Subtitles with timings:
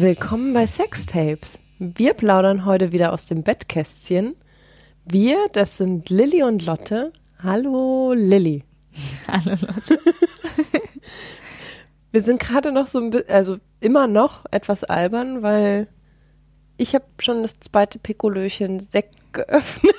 [0.00, 1.60] Willkommen bei Sextapes.
[1.80, 4.36] Wir plaudern heute wieder aus dem Bettkästchen.
[5.04, 7.12] Wir, das sind Lilly und Lotte.
[7.42, 8.62] Hallo Lilly.
[9.26, 9.98] Hallo Lotte.
[12.12, 15.88] Wir sind gerade noch so ein bisschen, also immer noch etwas albern, weil
[16.76, 19.96] ich habe schon das zweite Pikolöchen Sekt geöffnet.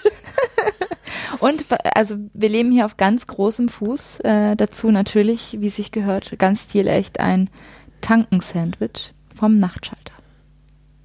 [1.40, 4.22] Und also wir leben hier auf ganz großem Fuß.
[4.22, 7.50] Äh, dazu natürlich, wie sich gehört, ganz stilecht ein
[8.00, 10.14] Tankensandwich vom Nachtschalter.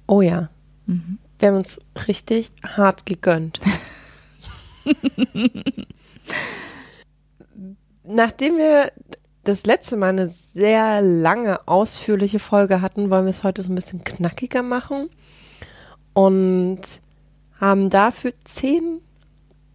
[0.07, 0.49] Oh ja.
[0.87, 1.19] Mhm.
[1.39, 3.61] Wir haben uns richtig hart gegönnt.
[8.03, 8.91] Nachdem wir
[9.45, 13.75] das letzte Mal eine sehr lange, ausführliche Folge hatten, wollen wir es heute so ein
[13.75, 15.09] bisschen knackiger machen
[16.13, 16.81] und
[17.59, 18.99] haben dafür zehn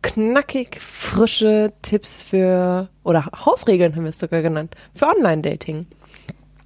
[0.03, 5.87] knackig frische Tipps für, oder Hausregeln haben wir es sogar genannt, für Online-Dating.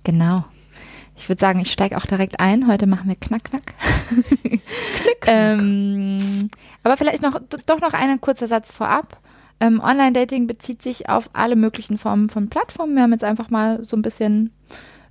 [0.02, 0.44] Genau.
[1.16, 2.66] Ich würde sagen, ich steige auch direkt ein.
[2.66, 3.74] Heute machen wir Knack, Knack.
[4.40, 4.62] Knick,
[5.20, 5.26] knack.
[5.26, 6.50] ähm,
[6.82, 9.20] aber vielleicht noch, doch noch ein kurzer Satz vorab.
[9.60, 12.96] Ähm, Online-Dating bezieht sich auf alle möglichen Formen von Plattformen.
[12.96, 14.52] Wir haben jetzt einfach mal so ein bisschen,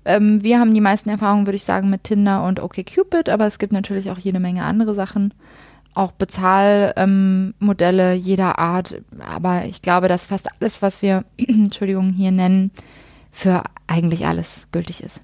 [0.04, 3.58] ähm, wir haben die meisten Erfahrungen, würde ich sagen, mit Tinder und OkCupid, aber es
[3.58, 5.34] gibt natürlich auch jede Menge andere Sachen
[5.96, 9.02] auch Bezahlmodelle ähm, jeder Art.
[9.20, 12.72] Aber ich glaube, dass fast alles, was wir, Entschuldigung, hier nennen,
[13.32, 15.22] für eigentlich alles gültig ist.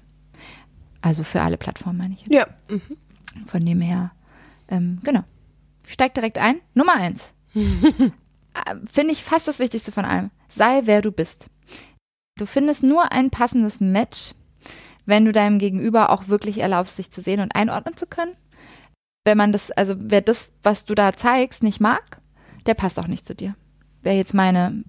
[1.02, 2.20] Also für alle Plattformen, meine ich.
[2.20, 2.32] Jetzt.
[2.32, 2.46] Ja.
[2.68, 2.96] Mhm.
[3.46, 4.12] Von dem her,
[4.68, 5.24] ähm, genau.
[5.86, 6.60] Steig direkt ein.
[6.74, 7.22] Nummer eins.
[8.52, 10.32] Äh, finde ich fast das Wichtigste von allem.
[10.48, 11.46] Sei wer du bist.
[12.36, 14.34] Du findest nur ein passendes Match,
[15.06, 18.32] wenn du deinem Gegenüber auch wirklich erlaubst, sich zu sehen und einordnen zu können
[19.24, 22.20] wenn man das, also wer das, was du da zeigst, nicht mag,
[22.66, 23.54] der passt auch nicht zu dir.
[24.02, 24.84] Wäre jetzt meine,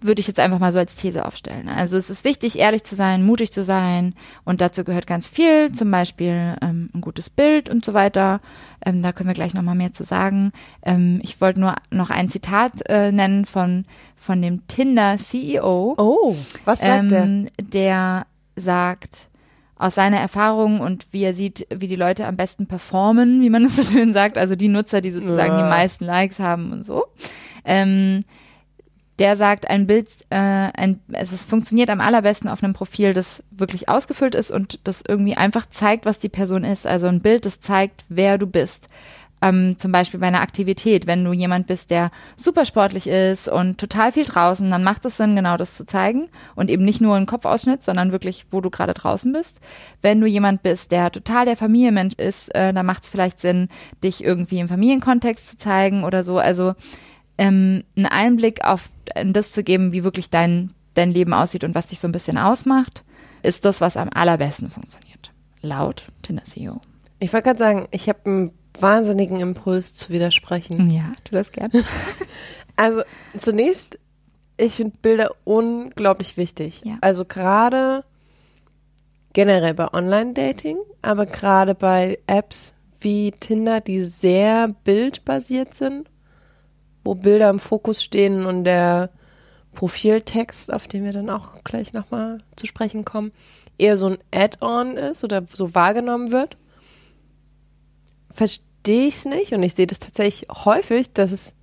[0.00, 1.68] würde ich jetzt einfach mal so als These aufstellen.
[1.68, 4.14] Also es ist wichtig, ehrlich zu sein, mutig zu sein
[4.44, 8.40] und dazu gehört ganz viel, zum Beispiel ähm, ein gutes Bild und so weiter.
[8.84, 10.52] Ähm, da können wir gleich nochmal mehr zu sagen.
[10.82, 13.86] Ähm, ich wollte nur noch ein Zitat äh, nennen von,
[14.16, 15.94] von dem Tinder-CEO.
[15.96, 17.64] Oh, was sagt ähm, der?
[17.72, 18.26] Der
[18.56, 19.28] sagt,
[19.78, 23.64] aus seiner Erfahrung und wie er sieht, wie die Leute am besten performen, wie man
[23.64, 25.62] das so schön sagt, also die Nutzer, die sozusagen ja.
[25.62, 27.04] die meisten Likes haben und so.
[27.64, 28.24] Ähm,
[29.18, 33.42] der sagt, ein Bild, äh, ein, also es funktioniert am allerbesten auf einem Profil, das
[33.50, 36.86] wirklich ausgefüllt ist und das irgendwie einfach zeigt, was die Person ist.
[36.86, 38.88] Also ein Bild, das zeigt, wer du bist
[39.42, 43.78] ähm, zum Beispiel bei einer Aktivität, wenn du jemand bist, der super sportlich ist und
[43.78, 47.16] total viel draußen, dann macht es Sinn, genau das zu zeigen und eben nicht nur
[47.16, 49.60] ein Kopfausschnitt, sondern wirklich, wo du gerade draußen bist.
[50.00, 53.68] Wenn du jemand bist, der total der Familienmensch ist, äh, dann macht es vielleicht Sinn,
[54.02, 56.38] dich irgendwie im Familienkontext zu zeigen oder so.
[56.38, 56.74] Also
[57.38, 58.90] ähm, einen Einblick auf
[59.24, 62.38] das zu geben, wie wirklich dein, dein Leben aussieht und was dich so ein bisschen
[62.38, 63.04] ausmacht,
[63.42, 65.32] ist das, was am allerbesten funktioniert.
[65.60, 66.80] Laut Tinder CEO.
[67.18, 70.90] Ich wollte gerade sagen, ich habe ein wahnsinnigen Impuls zu widersprechen.
[70.90, 71.84] Ja, tu das gerne.
[72.78, 73.04] Also
[73.38, 73.98] zunächst,
[74.58, 76.82] ich finde Bilder unglaublich wichtig.
[76.84, 76.98] Ja.
[77.00, 78.04] Also gerade
[79.32, 86.10] generell bei Online-Dating, aber gerade bei Apps wie Tinder, die sehr bildbasiert sind,
[87.06, 89.10] wo Bilder im Fokus stehen und der
[89.74, 93.32] Profiltext, auf den wir dann auch gleich nochmal zu sprechen kommen,
[93.78, 96.56] eher so ein Add-on ist oder so wahrgenommen wird
[98.36, 101.54] verstehe ich es nicht und ich sehe das tatsächlich häufig, dass es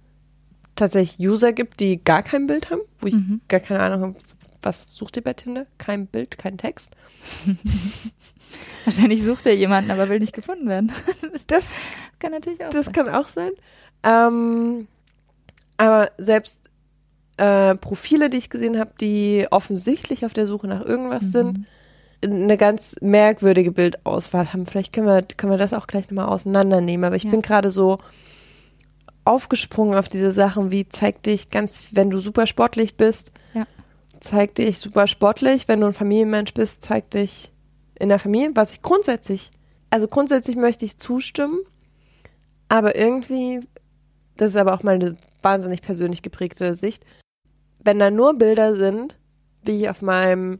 [0.75, 3.41] tatsächlich User gibt, die gar kein Bild haben, wo ich mhm.
[3.47, 4.15] gar keine Ahnung habe,
[4.63, 5.67] was sucht ihr bei Tinder?
[5.77, 6.91] Kein Bild, kein Text.
[8.85, 10.91] Wahrscheinlich sucht er jemanden, aber will nicht gefunden werden.
[11.47, 11.69] Das
[12.19, 12.93] kann natürlich auch Das sein.
[12.93, 13.51] kann auch sein.
[14.03, 14.87] Ähm,
[15.77, 16.69] aber selbst
[17.37, 21.29] äh, Profile, die ich gesehen habe, die offensichtlich auf der Suche nach irgendwas mhm.
[21.29, 21.65] sind,
[22.23, 24.65] eine ganz merkwürdige Bildauswahl haben.
[24.65, 27.03] Vielleicht können wir, können wir das auch gleich nochmal auseinandernehmen.
[27.03, 27.31] Aber ich ja.
[27.31, 27.99] bin gerade so
[29.25, 33.65] aufgesprungen auf diese Sachen, wie zeig dich ganz, wenn du super sportlich bist, ja.
[34.19, 35.67] zeig dich super sportlich.
[35.67, 37.51] Wenn du ein Familienmensch bist, zeig dich
[37.99, 38.51] in der Familie.
[38.55, 39.51] Was ich grundsätzlich,
[39.89, 41.59] also grundsätzlich möchte ich zustimmen,
[42.69, 43.61] aber irgendwie,
[44.37, 47.05] das ist aber auch meine wahnsinnig persönlich geprägte Sicht,
[47.79, 49.17] wenn da nur Bilder sind,
[49.63, 50.59] wie ich auf meinem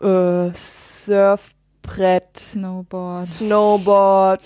[0.00, 3.26] äh, Surfbrett, Snowboard.
[3.26, 4.42] Snowboard,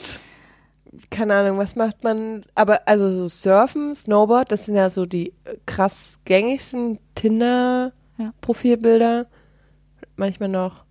[1.10, 5.32] keine Ahnung, was macht man, aber also so Surfen, Snowboard, das sind ja so die
[5.66, 9.26] krass gängigsten Tinder-Profilbilder.
[10.16, 10.84] Manchmal noch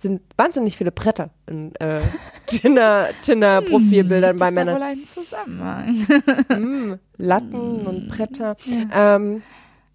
[0.00, 2.00] sind wahnsinnig viele Bretter in äh,
[2.46, 4.76] Tinder-Profilbildern hm, bei Männern.
[4.76, 6.06] Wohl einen Zusammenhang.
[6.48, 8.56] mm, Latten und Bretter.
[8.64, 9.16] Ja.
[9.16, 9.42] Ähm,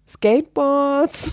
[0.08, 1.32] Skateboards.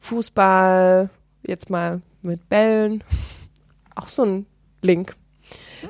[0.00, 1.10] Fußball,
[1.46, 3.02] jetzt mal mit Bällen.
[3.94, 4.46] auch so ein
[4.82, 5.16] Link.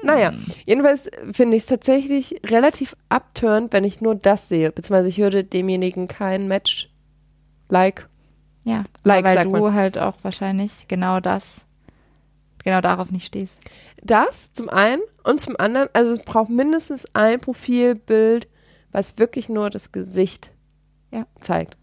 [0.03, 0.33] Naja,
[0.65, 4.73] jedenfalls finde ich es tatsächlich relativ abturnt, wenn ich nur das sehe.
[4.73, 6.91] Beziehungsweise ich würde demjenigen kein Match
[7.69, 8.09] like.
[8.67, 9.75] Ja, like, weil du man.
[9.75, 11.65] halt auch wahrscheinlich genau das,
[12.65, 13.57] genau darauf nicht stehst.
[14.03, 18.49] Das zum einen und zum anderen, also es braucht mindestens ein Profilbild,
[18.91, 20.51] was wirklich nur das Gesicht
[21.13, 21.27] ja.
[21.41, 21.77] zeigt.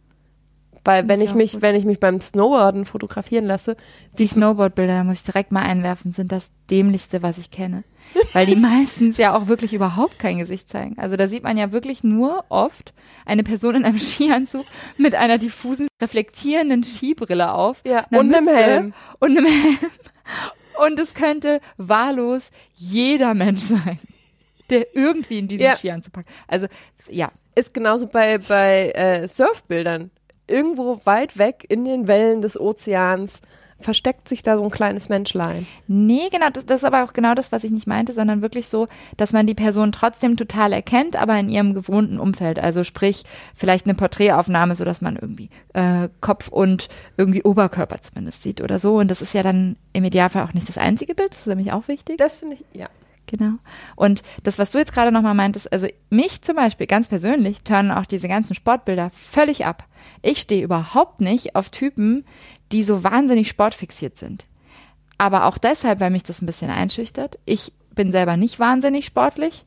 [0.86, 1.62] Weil wenn ich mich, gut.
[1.62, 3.78] wenn ich mich beim Snowboarden fotografieren lasse.
[4.18, 7.84] Die Snowboard-Bilder, da muss ich direkt mal einwerfen, sind das dämlichste, was ich kenne.
[8.34, 10.98] Weil die meistens ja auch wirklich überhaupt kein Gesicht zeigen.
[11.00, 12.94] Also da sieht man ja wirklich nur oft
[13.26, 14.66] eine Person in einem Skianzug
[14.98, 17.82] mit einer diffusen, reflektierenden Skibrille auf.
[17.86, 18.94] Ja, und einem Helm.
[19.20, 19.78] Und einem Helm.
[20.86, 24.00] Und es könnte wahllos jeder Mensch sein,
[24.70, 25.78] der irgendwie in diesen ja.
[25.78, 26.30] Skianzug packt.
[26.48, 26.68] Also,
[27.10, 27.32] ja.
[27.56, 30.10] Ist genauso bei, bei äh, Surfbildern
[30.54, 33.42] irgendwo weit weg in den Wellen des Ozeans
[33.84, 35.68] versteckt sich da so ein kleines Menschlein.
[35.88, 38.68] Nee, genau, das, das, ist aber auch genau das, was ich nicht meinte, sondern wirklich
[38.68, 42.60] so, dass man die Person trotzdem total erkennt, aber in ihrem gewohnten Umfeld.
[42.60, 43.24] Also sprich,
[43.56, 48.80] vielleicht eine Porträtaufnahme, so dass man irgendwie äh, Kopf und irgendwie Oberkörper zumindest sieht oder
[48.80, 48.98] so.
[48.98, 51.74] Und das ist ja dann im Idealfall auch nicht das einzige Bild, das ist nämlich
[51.74, 52.18] auch wichtig.
[52.18, 52.88] Das finde ich, ja.
[53.28, 53.54] Genau.
[53.96, 57.92] Und das, was du jetzt gerade nochmal meintest, also mich zum Beispiel ganz persönlich turnen
[57.92, 59.86] auch diese ganzen Sportbilder völlig ab.
[60.22, 62.26] Ich stehe überhaupt nicht auf Typen,
[62.72, 64.46] die so wahnsinnig sportfixiert sind.
[65.18, 67.40] Aber auch deshalb, weil mich das ein bisschen einschüchtert.
[67.46, 69.66] Ich bin selber nicht wahnsinnig sportlich.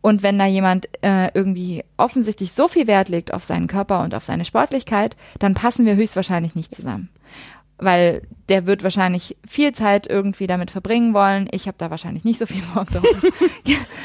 [0.00, 4.14] Und wenn da jemand äh, irgendwie offensichtlich so viel Wert legt auf seinen Körper und
[4.14, 7.08] auf seine Sportlichkeit, dann passen wir höchstwahrscheinlich nicht zusammen
[7.78, 11.48] weil der wird wahrscheinlich viel Zeit irgendwie damit verbringen wollen.
[11.52, 13.04] Ich habe da wahrscheinlich nicht so viel Bock drauf.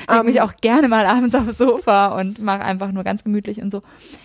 [0.05, 0.25] Ich leg um.
[0.25, 3.81] mich auch gerne mal abends aufs Sofa und mache einfach nur ganz gemütlich und so.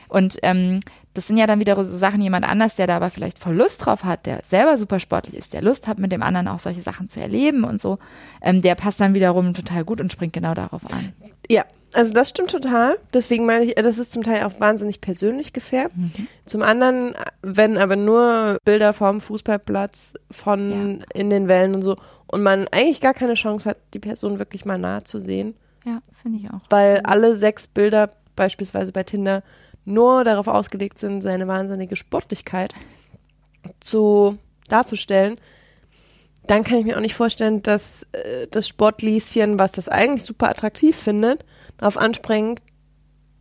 [0.08, 0.80] Und ähm,
[1.18, 3.84] das sind ja dann wieder so Sachen, jemand anders, der da aber vielleicht voll Lust
[3.84, 6.80] drauf hat, der selber super sportlich ist, der Lust hat, mit dem anderen auch solche
[6.80, 7.98] Sachen zu erleben und so,
[8.40, 11.12] ähm, der passt dann wiederum total gut und springt genau darauf an.
[11.50, 12.98] Ja, also das stimmt total.
[13.12, 15.96] Deswegen meine ich, das ist zum Teil auch wahnsinnig persönlich gefärbt.
[15.96, 16.28] Mhm.
[16.46, 21.06] Zum anderen, wenn aber nur Bilder vom Fußballplatz, von ja.
[21.14, 21.96] in den Wellen und so
[22.28, 25.56] und man eigentlich gar keine Chance hat, die Person wirklich mal nahe zu sehen.
[25.84, 26.60] Ja, finde ich auch.
[26.70, 29.42] Weil alle sechs Bilder beispielsweise bei Tinder
[29.88, 32.74] nur darauf ausgelegt sind, seine wahnsinnige Sportlichkeit
[33.80, 34.38] zu
[34.68, 35.38] darzustellen,
[36.46, 40.48] dann kann ich mir auch nicht vorstellen, dass äh, das Sportlieschen, was das eigentlich super
[40.48, 41.44] attraktiv findet,
[41.76, 42.60] darauf anspringt,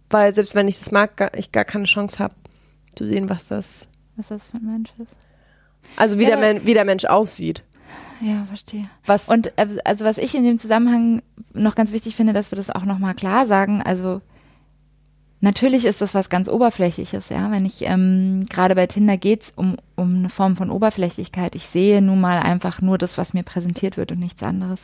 [0.10, 2.36] weil selbst wenn ich das mag, gar, ich gar keine Chance habe
[2.96, 5.16] zu sehen, was das, was das für ein Mensch ist.
[5.96, 7.64] Also wie, ja, der, wie der Mensch aussieht.
[8.20, 8.90] Ja, verstehe.
[9.06, 9.30] Was?
[9.30, 11.22] Und äh, also was ich in dem Zusammenhang
[11.54, 14.22] noch ganz wichtig finde, dass wir das auch nochmal klar sagen, also
[15.40, 17.52] Natürlich ist das was ganz Oberflächliches, ja.
[17.52, 21.54] Wenn ich, ähm, gerade bei Tinder geht's um, um eine Form von Oberflächlichkeit.
[21.54, 24.82] Ich sehe nun mal einfach nur das, was mir präsentiert wird und nichts anderes.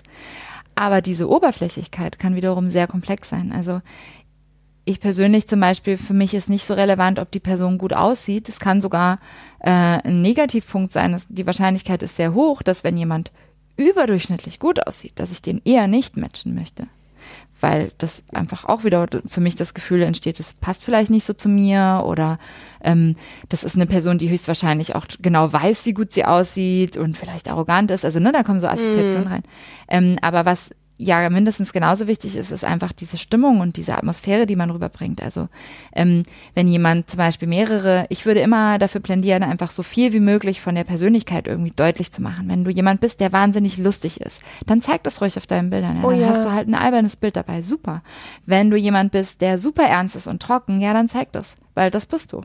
[0.75, 3.51] Aber diese Oberflächlichkeit kann wiederum sehr komplex sein.
[3.51, 3.81] Also
[4.85, 8.47] ich persönlich zum Beispiel, für mich ist nicht so relevant, ob die Person gut aussieht.
[8.47, 9.19] Es kann sogar
[9.59, 11.19] äh, ein Negativpunkt sein.
[11.29, 13.31] Die Wahrscheinlichkeit ist sehr hoch, dass wenn jemand
[13.75, 16.87] überdurchschnittlich gut aussieht, dass ich den eher nicht matchen möchte
[17.63, 21.31] weil das einfach auch wieder für mich das Gefühl entsteht, das passt vielleicht nicht so
[21.31, 22.37] zu mir oder
[22.83, 23.15] ähm,
[23.47, 27.49] das ist eine Person, die höchstwahrscheinlich auch genau weiß, wie gut sie aussieht und vielleicht
[27.49, 28.03] arrogant ist.
[28.03, 29.31] Also ne, da kommen so Assoziationen mm.
[29.31, 29.43] rein.
[29.87, 34.45] Ähm, aber was ja mindestens genauso wichtig ist, ist einfach diese Stimmung und diese Atmosphäre,
[34.45, 35.21] die man rüberbringt.
[35.21, 35.49] Also
[35.93, 36.23] ähm,
[36.53, 40.61] wenn jemand zum Beispiel mehrere, ich würde immer dafür plädieren, einfach so viel wie möglich
[40.61, 42.47] von der Persönlichkeit irgendwie deutlich zu machen.
[42.47, 45.97] Wenn du jemand bist, der wahnsinnig lustig ist, dann zeig das ruhig auf deinen Bildern.
[45.97, 46.27] Ja, oh, dann ja.
[46.29, 48.01] hast du halt ein albernes Bild dabei, super.
[48.45, 51.91] Wenn du jemand bist, der super ernst ist und trocken, ja, dann zeig das weil
[51.91, 52.41] das bist du.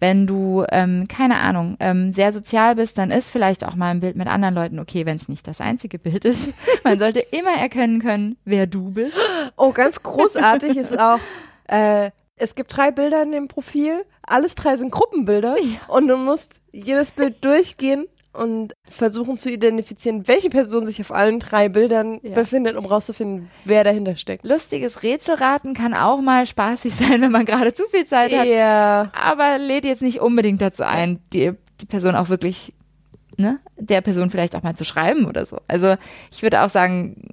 [0.00, 4.00] Wenn du, ähm, keine Ahnung, ähm, sehr sozial bist, dann ist vielleicht auch mal ein
[4.00, 6.50] Bild mit anderen Leuten okay, wenn es nicht das einzige Bild ist.
[6.84, 9.16] Man sollte immer erkennen können, wer du bist.
[9.56, 11.20] Oh, ganz großartig ist auch,
[11.68, 15.80] äh, es gibt drei Bilder in dem Profil, alles drei sind Gruppenbilder ja.
[15.88, 18.06] und du musst jedes Bild durchgehen
[18.38, 22.34] und versuchen zu identifizieren, welche Person sich auf allen drei Bildern ja.
[22.34, 24.44] befindet, um rauszufinden, wer dahinter steckt.
[24.44, 28.46] Lustiges Rätselraten kann auch mal spaßig sein, wenn man gerade zu viel Zeit hat.
[28.46, 29.10] Ja.
[29.12, 32.74] Aber lädt jetzt nicht unbedingt dazu ein, die, die Person auch wirklich,
[33.36, 35.58] ne, der Person vielleicht auch mal zu schreiben oder so.
[35.66, 35.96] Also
[36.30, 37.28] ich würde auch sagen,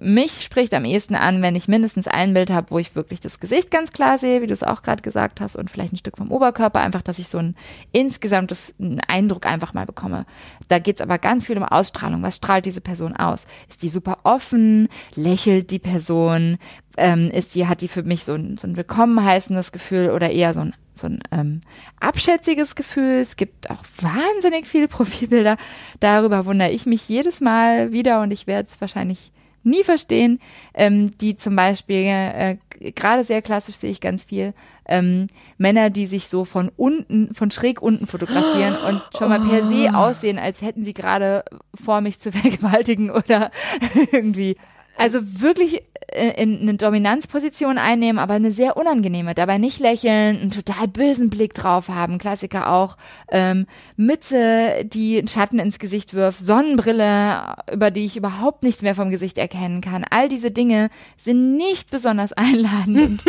[0.00, 3.38] mich spricht am ehesten an, wenn ich mindestens ein Bild habe, wo ich wirklich das
[3.38, 6.16] Gesicht ganz klar sehe, wie du es auch gerade gesagt hast, und vielleicht ein Stück
[6.16, 7.54] vom Oberkörper, einfach, dass ich so ein
[7.92, 8.74] insgesamtes
[9.06, 10.24] Eindruck einfach mal bekomme.
[10.68, 12.22] Da geht's aber ganz viel um Ausstrahlung.
[12.22, 13.44] Was strahlt diese Person aus?
[13.68, 14.88] Ist die super offen?
[15.14, 16.56] Lächelt die Person?
[16.96, 20.30] Ähm, ist die, hat die für mich so ein, so ein willkommen heißendes Gefühl oder
[20.30, 21.60] eher so ein so ein ähm,
[21.98, 23.20] abschätziges Gefühl.
[23.20, 25.56] Es gibt auch wahnsinnig viele Profilbilder.
[25.98, 30.40] Darüber wundere ich mich jedes Mal wieder und ich werde es wahrscheinlich nie verstehen,
[30.74, 32.56] ähm, die zum Beispiel, äh,
[32.92, 34.54] gerade sehr klassisch sehe ich ganz viel,
[34.86, 39.64] ähm, Männer, die sich so von unten, von schräg unten fotografieren und schon mal per
[39.64, 39.96] se oh.
[39.96, 43.50] aussehen, als hätten sie gerade vor mich zu vergewaltigen oder
[44.12, 44.56] irgendwie.
[45.00, 49.34] Also wirklich äh, in eine Dominanzposition einnehmen, aber eine sehr unangenehme.
[49.34, 52.18] Dabei nicht lächeln, einen total bösen Blick drauf haben.
[52.18, 52.98] Klassiker auch.
[53.30, 53.66] Ähm,
[53.96, 56.38] Mütze, die einen Schatten ins Gesicht wirft.
[56.40, 60.04] Sonnenbrille, über die ich überhaupt nichts mehr vom Gesicht erkennen kann.
[60.10, 63.24] All diese Dinge sind nicht besonders einladend und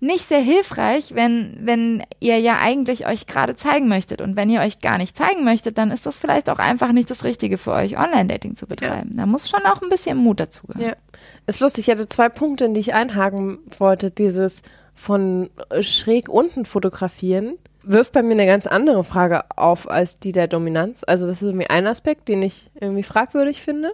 [0.00, 4.20] nicht sehr hilfreich, wenn, wenn ihr ja eigentlich euch gerade zeigen möchtet.
[4.20, 7.10] Und wenn ihr euch gar nicht zeigen möchtet, dann ist das vielleicht auch einfach nicht
[7.10, 9.10] das Richtige für euch, Online-Dating zu betreiben.
[9.10, 9.18] Ja.
[9.18, 10.88] Da muss schon auch ein bisschen Mut dazu gehören.
[10.88, 10.94] Ja.
[11.46, 14.10] Ist lustig, ich hatte zwei Punkte, in die ich einhaken wollte.
[14.10, 14.62] Dieses
[14.94, 15.50] von
[15.80, 21.04] schräg unten fotografieren wirft bei mir eine ganz andere Frage auf als die der Dominanz.
[21.06, 23.92] Also das ist irgendwie ein Aspekt, den ich irgendwie fragwürdig finde.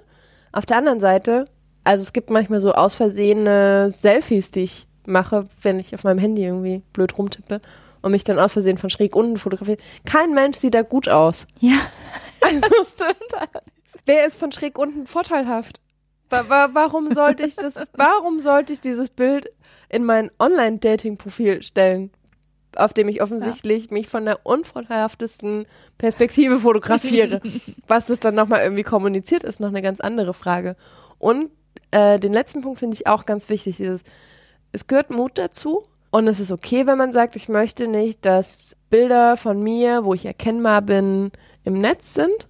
[0.53, 1.47] Auf der anderen Seite,
[1.85, 6.19] also es gibt manchmal so aus Versehene Selfies, die ich mache, wenn ich auf meinem
[6.19, 7.61] Handy irgendwie blöd rumtippe
[8.03, 9.79] und mich dann aus Versehen von schräg unten fotografiere.
[10.05, 11.47] Kein Mensch sieht da gut aus.
[11.61, 11.79] Ja.
[12.41, 13.51] Also, stimmt.
[14.07, 15.81] Wer ist von schräg unten vorteilhaft?
[16.31, 19.51] Warum sollte ich das, warum sollte ich dieses Bild
[19.89, 22.11] in mein Online-Dating-Profil stellen,
[22.77, 23.95] auf dem ich offensichtlich ja.
[23.95, 25.67] mich von der unvorteilhaftesten
[25.97, 27.41] Perspektive fotografiere?
[27.87, 30.77] Was es dann nochmal irgendwie kommuniziert, ist noch eine ganz andere Frage.
[31.19, 31.51] Und
[31.91, 34.03] äh, den letzten Punkt finde ich auch ganz wichtig, dieses,
[34.73, 38.77] es gehört Mut dazu und es ist okay, wenn man sagt, ich möchte nicht, dass
[38.91, 41.33] Bilder von mir, wo ich erkennbar bin,
[41.65, 42.47] im Netz sind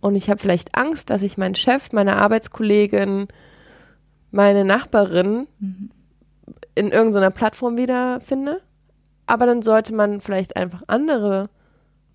[0.00, 3.28] und ich habe vielleicht Angst, dass ich meinen Chef, meine Arbeitskollegin,
[4.30, 5.46] meine Nachbarin
[6.74, 8.62] in irgendeiner Plattform wiederfinde.
[9.26, 11.50] Aber dann sollte man vielleicht einfach andere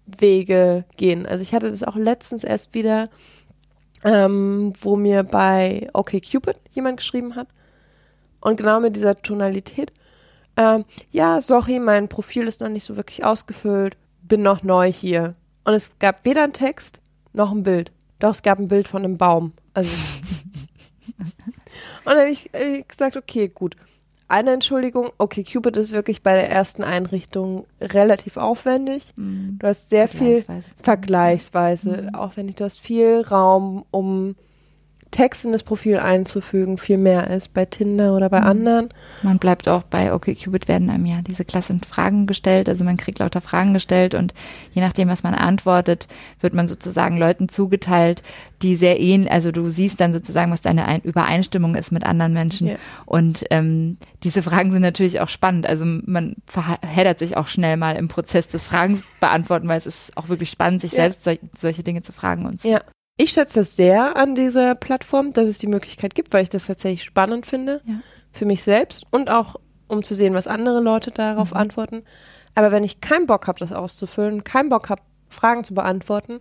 [0.05, 1.25] Wege gehen.
[1.25, 3.09] Also ich hatte das auch letztens erst wieder,
[4.03, 7.47] ähm, wo mir bei OkCupid jemand geschrieben hat.
[8.41, 9.91] Und genau mit dieser Tonalität.
[10.57, 13.97] Ähm, ja, sorry, mein Profil ist noch nicht so wirklich ausgefüllt.
[14.21, 15.35] Bin noch neu hier.
[15.63, 17.01] Und es gab weder einen Text
[17.35, 17.91] noch ein Bild.
[18.19, 19.53] Doch, es gab ein Bild von einem Baum.
[19.73, 19.89] Also.
[21.17, 21.25] und
[22.05, 23.75] dann habe ich äh, gesagt, okay, gut.
[24.27, 29.13] Eine Entschuldigung, okay, Cupid ist wirklich bei der ersten Einrichtung relativ aufwendig.
[29.15, 29.57] Mhm.
[29.59, 30.43] Du hast sehr viel
[30.81, 32.15] vergleichsweise mhm.
[32.15, 32.55] aufwendig.
[32.55, 34.35] Du hast viel Raum, um
[35.15, 38.47] Text in das Profil einzufügen viel mehr als bei Tinder oder bei mhm.
[38.47, 38.89] anderen.
[39.23, 43.19] Man bleibt auch bei OkCupid werden einem ja diese klassischen Fragen gestellt, also man kriegt
[43.19, 44.33] lauter Fragen gestellt und
[44.73, 46.09] je nachdem, was man antwortet,
[46.41, 48.23] wird man sozusagen Leuten zugeteilt,
[48.61, 52.33] die sehr ähnlich, also du siehst dann sozusagen, was deine Ein Übereinstimmung ist mit anderen
[52.33, 52.77] Menschen yeah.
[53.05, 57.95] und ähm, diese Fragen sind natürlich auch spannend, also man verheddert sich auch schnell mal
[57.95, 61.03] im Prozess des Fragen beantworten, weil es ist auch wirklich spannend, sich yeah.
[61.03, 62.69] selbst so, solche Dinge zu fragen und so.
[62.69, 62.81] Ja.
[63.17, 66.67] Ich schätze das sehr an dieser Plattform, dass es die Möglichkeit gibt, weil ich das
[66.67, 67.95] tatsächlich spannend finde ja.
[68.33, 69.55] für mich selbst und auch
[69.87, 71.57] um zu sehen, was andere Leute darauf mhm.
[71.57, 72.03] antworten.
[72.55, 76.39] Aber wenn ich keinen Bock habe, das auszufüllen, keinen Bock habe, Fragen zu beantworten,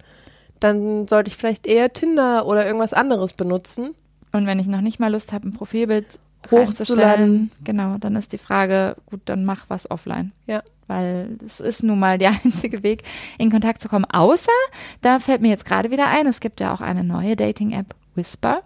[0.61, 3.95] dann sollte ich vielleicht eher Tinder oder irgendwas anderes benutzen.
[4.33, 6.07] Und wenn ich noch nicht mal Lust habe, ein Profilbild
[6.51, 10.33] hochzuladen, genau, dann ist die Frage, gut, dann mach was offline.
[10.47, 13.03] Ja weil es ist nun mal der einzige Weg,
[13.39, 14.05] in Kontakt zu kommen.
[14.05, 14.53] Außer,
[15.01, 18.63] da fällt mir jetzt gerade wieder ein, es gibt ja auch eine neue Dating-App, Whisper,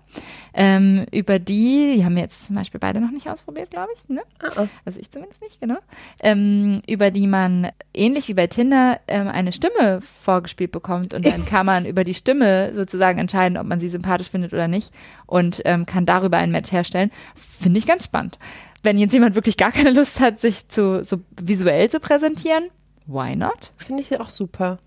[0.54, 4.08] ähm, über die, die haben wir jetzt zum Beispiel beide noch nicht ausprobiert, glaube ich,
[4.08, 4.22] ne?
[4.42, 4.68] Uh -uh.
[4.84, 5.78] Also ich zumindest nicht, genau.
[6.20, 11.44] Ähm, über die man, ähnlich wie bei Tinder, ähm, eine Stimme vorgespielt bekommt und dann
[11.46, 14.92] kann man über die Stimme sozusagen entscheiden, ob man sie sympathisch findet oder nicht
[15.26, 17.10] und ähm, kann darüber ein Match herstellen.
[17.34, 18.38] Finde ich ganz spannend
[18.82, 22.70] wenn jetzt jemand wirklich gar keine Lust hat, sich zu, so visuell zu präsentieren,
[23.06, 23.72] why not?
[23.76, 24.78] Finde ich auch super.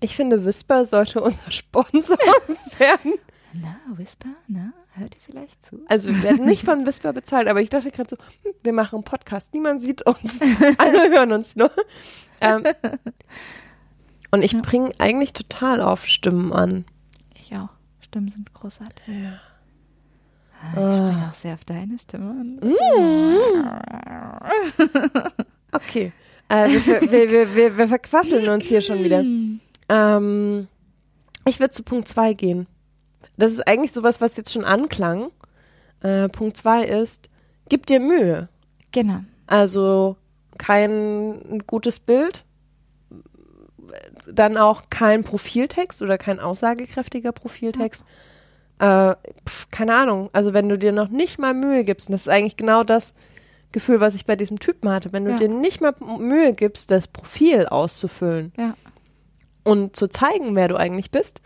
[0.00, 2.18] Ich finde, Whisper sollte unser Sponsor
[2.78, 3.14] werden.
[3.62, 5.80] Na, Whisper, na, hört ihr vielleicht zu?
[5.88, 8.96] Also wir werden nicht von Whisper bezahlt, aber ich dachte gerade so, hm, wir machen
[8.96, 10.40] einen Podcast, niemand sieht uns,
[10.78, 11.70] alle hören uns nur.
[12.40, 12.64] Ähm,
[14.30, 16.84] und ich bringe eigentlich total auf Stimmen an.
[17.34, 17.70] Ich auch.
[18.00, 19.06] Stimmen sind großartig.
[19.06, 19.40] Ja.
[20.62, 22.56] Ich springe auch sehr auf deine Stimme an.
[22.62, 22.76] Mm.
[25.72, 26.12] Okay.
[26.48, 29.24] Äh, wir, wir, wir, wir, wir verquasseln uns hier schon wieder.
[29.88, 30.66] Ähm,
[31.44, 32.66] ich würde zu Punkt 2 gehen.
[33.36, 35.30] Das ist eigentlich sowas, was jetzt schon anklang.
[36.00, 37.28] Äh, Punkt 2 ist,
[37.68, 38.48] gib dir Mühe.
[38.92, 39.20] Genau.
[39.46, 40.16] Also
[40.58, 42.44] kein gutes Bild,
[44.26, 48.02] dann auch kein Profiltext oder kein aussagekräftiger Profiltext.
[48.02, 48.12] Ja
[48.78, 49.14] äh,
[49.48, 52.28] pf, keine Ahnung, also wenn du dir noch nicht mal Mühe gibst, und das ist
[52.28, 53.14] eigentlich genau das
[53.72, 55.12] Gefühl, was ich bei diesem Typen hatte.
[55.12, 55.36] Wenn du ja.
[55.36, 58.74] dir nicht mal Mühe gibst, das Profil auszufüllen ja.
[59.64, 61.40] und zu zeigen, wer du eigentlich bist,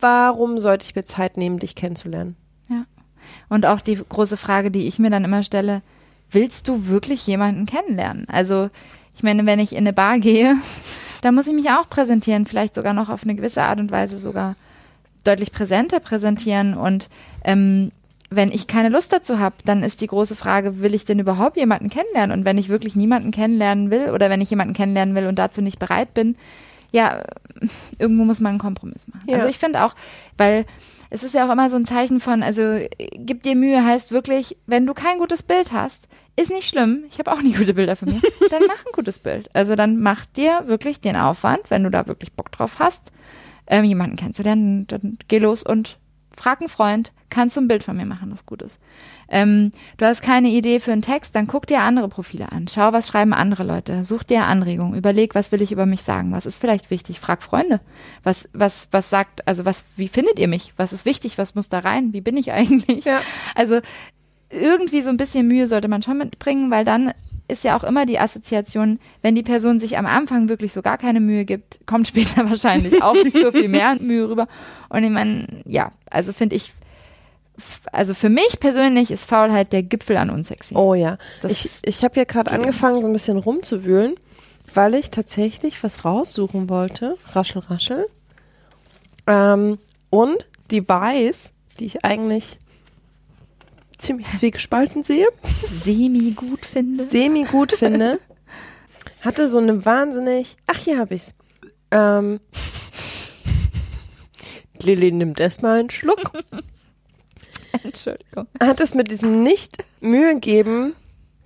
[0.00, 2.36] warum sollte ich mir Zeit nehmen, dich kennenzulernen?
[2.68, 2.84] Ja.
[3.48, 5.82] Und auch die große Frage, die ich mir dann immer stelle,
[6.30, 8.26] willst du wirklich jemanden kennenlernen?
[8.28, 8.70] Also,
[9.16, 10.56] ich meine, wenn ich in eine Bar gehe,
[11.22, 14.18] da muss ich mich auch präsentieren, vielleicht sogar noch auf eine gewisse Art und Weise
[14.18, 14.56] sogar
[15.24, 16.74] deutlich präsenter präsentieren.
[16.74, 17.08] Und
[17.44, 17.90] ähm,
[18.30, 21.56] wenn ich keine Lust dazu habe, dann ist die große Frage, will ich denn überhaupt
[21.56, 22.36] jemanden kennenlernen?
[22.36, 25.62] Und wenn ich wirklich niemanden kennenlernen will oder wenn ich jemanden kennenlernen will und dazu
[25.62, 26.36] nicht bereit bin,
[26.96, 27.22] ja,
[27.98, 29.28] irgendwo muss man einen Kompromiss machen.
[29.28, 29.36] Ja.
[29.36, 29.94] Also ich finde auch,
[30.38, 30.64] weil
[31.10, 34.56] es ist ja auch immer so ein Zeichen von, also gib dir Mühe heißt wirklich,
[34.66, 37.04] wenn du kein gutes Bild hast, ist nicht schlimm.
[37.10, 38.20] Ich habe auch nie gute Bilder von mir.
[38.50, 39.48] Dann mach ein gutes Bild.
[39.54, 43.12] Also dann mach dir wirklich den Aufwand, wenn du da wirklich Bock drauf hast,
[43.66, 45.98] ähm, jemanden kennenzulernen, dann geh los und
[46.36, 48.78] frag einen Freund, kannst du ein Bild von mir machen, das gut ist.
[49.28, 52.68] Ähm, du hast keine Idee für einen Text, dann guck dir andere Profile an.
[52.68, 54.04] Schau, was schreiben andere Leute.
[54.04, 54.94] Such dir Anregungen.
[54.94, 56.32] Überleg, was will ich über mich sagen?
[56.32, 57.18] Was ist vielleicht wichtig?
[57.18, 57.80] Frag Freunde.
[58.22, 60.74] Was, was, was sagt, also was, wie findet ihr mich?
[60.76, 61.38] Was ist wichtig?
[61.38, 62.12] Was muss da rein?
[62.12, 63.04] Wie bin ich eigentlich?
[63.04, 63.20] Ja.
[63.54, 63.80] Also,
[64.48, 67.12] irgendwie so ein bisschen Mühe sollte man schon mitbringen, weil dann
[67.48, 70.98] ist ja auch immer die Assoziation, wenn die Person sich am Anfang wirklich so gar
[70.98, 74.48] keine Mühe gibt, kommt später wahrscheinlich auch nicht so viel mehr Mühe rüber.
[74.88, 76.72] Und ich meine, ja, also finde ich,
[77.92, 80.74] also für mich persönlich ist Faulheit der Gipfel an unsexy.
[80.74, 81.18] Oh ja.
[81.42, 84.14] Das ich ich habe ja gerade angefangen, so ein bisschen rumzuwühlen,
[84.74, 87.16] weil ich tatsächlich was raussuchen wollte.
[87.32, 88.06] Raschel, raschel.
[89.26, 89.78] Ähm,
[90.10, 90.36] und
[90.70, 92.58] die Weiß, die ich eigentlich
[93.98, 95.26] ziemlich zwiegespalten sehe.
[95.42, 97.06] Semi gut finde.
[97.06, 98.20] Semi gut finde.
[99.22, 100.56] Hatte so eine wahnsinnig.
[100.66, 101.34] Ach, hier habe ich's.
[101.90, 102.40] Ähm,
[104.82, 106.32] Lilly nimmt erstmal einen Schluck.
[107.82, 108.46] Entschuldigung.
[108.60, 110.94] Hat es mit diesem Nicht-Mühe geben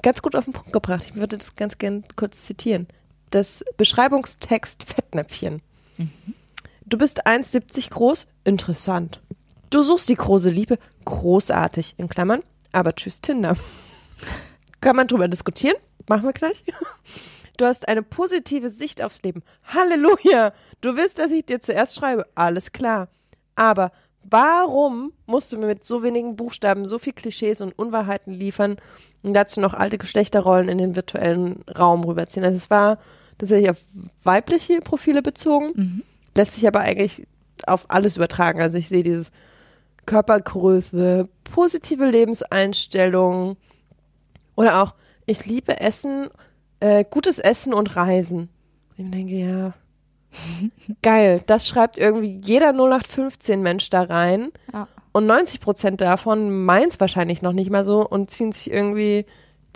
[0.02, 1.05] ganz gut auf den Punkt gebracht.
[1.07, 2.87] Ich würde das ganz gern kurz zitieren.
[3.31, 5.62] Das Beschreibungstext Fettnäpfchen.
[5.96, 6.35] Mhm.
[6.87, 9.20] Du bist 1,70 groß, interessant.
[9.70, 13.57] Du suchst die große Liebe, großartig, in Klammern, aber tschüss Tinder.
[14.81, 15.76] Kann man drüber diskutieren?
[16.09, 16.62] Machen wir gleich.
[17.57, 19.42] Du hast eine positive Sicht aufs Leben.
[19.64, 20.55] Halleluja!
[20.81, 22.26] Du willst, dass ich dir zuerst schreibe.
[22.35, 23.09] Alles klar.
[23.55, 28.76] Aber warum musst du mir mit so wenigen Buchstaben so viel Klischees und Unwahrheiten liefern
[29.22, 32.44] und dazu noch alte Geschlechterrollen in den virtuellen Raum rüberziehen?
[32.44, 32.98] Also es war
[33.38, 33.83] tatsächlich auf
[34.22, 36.02] weibliche Profile bezogen, mhm.
[36.37, 37.26] lässt sich aber eigentlich
[37.66, 38.61] auf alles übertragen.
[38.61, 39.33] Also ich sehe dieses
[40.06, 43.56] Körpergröße, positive Lebenseinstellung
[44.56, 44.94] oder auch,
[45.26, 46.28] ich liebe Essen,
[46.80, 48.48] äh, gutes Essen und Reisen.
[48.96, 49.74] Ich denke, ja,
[51.03, 54.51] geil, das schreibt irgendwie jeder 0815 Mensch da rein.
[54.73, 54.88] Ja.
[55.12, 59.27] Und 90 Prozent davon meint es wahrscheinlich noch nicht mal so und ziehen sich irgendwie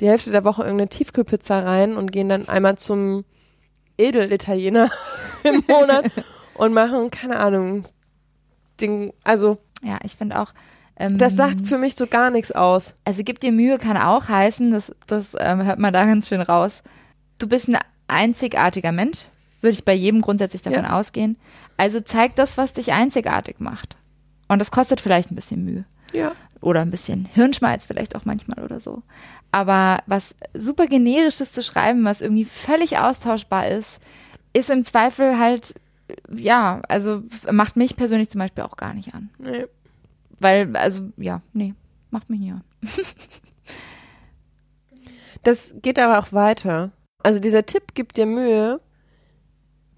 [0.01, 3.25] die Hälfte der Woche irgendeine Tiefkühlpizza rein und gehen dann einmal zum
[3.97, 4.91] Edelitaliener
[5.45, 6.11] im Monat
[6.55, 7.85] und machen, keine Ahnung,
[8.81, 10.53] Ding, also ja, ich finde auch.
[10.97, 12.97] Ähm, das sagt für mich so gar nichts aus.
[13.05, 16.41] Also gib dir Mühe kann auch heißen, das, das ähm, hört man da ganz schön
[16.41, 16.83] raus.
[17.39, 19.27] Du bist ein einzigartiger Mensch,
[19.65, 20.99] würde ich bei jedem grundsätzlich davon ja.
[20.99, 21.37] ausgehen.
[21.77, 23.97] Also zeig das, was dich einzigartig macht.
[24.47, 25.85] Und das kostet vielleicht ein bisschen Mühe.
[26.13, 26.33] Ja.
[26.61, 29.03] Oder ein bisschen Hirnschmalz vielleicht auch manchmal oder so.
[29.51, 33.99] Aber was super generisches zu schreiben, was irgendwie völlig austauschbar ist,
[34.53, 35.75] ist im Zweifel halt
[36.31, 39.31] ja, also macht mich persönlich zum Beispiel auch gar nicht an.
[39.39, 39.67] Nee.
[40.39, 41.75] Weil, also, ja, nee,
[42.11, 42.65] macht mich nicht an.
[45.43, 46.93] das geht aber auch weiter.
[47.23, 48.81] Also dieser Tipp gibt dir Mühe,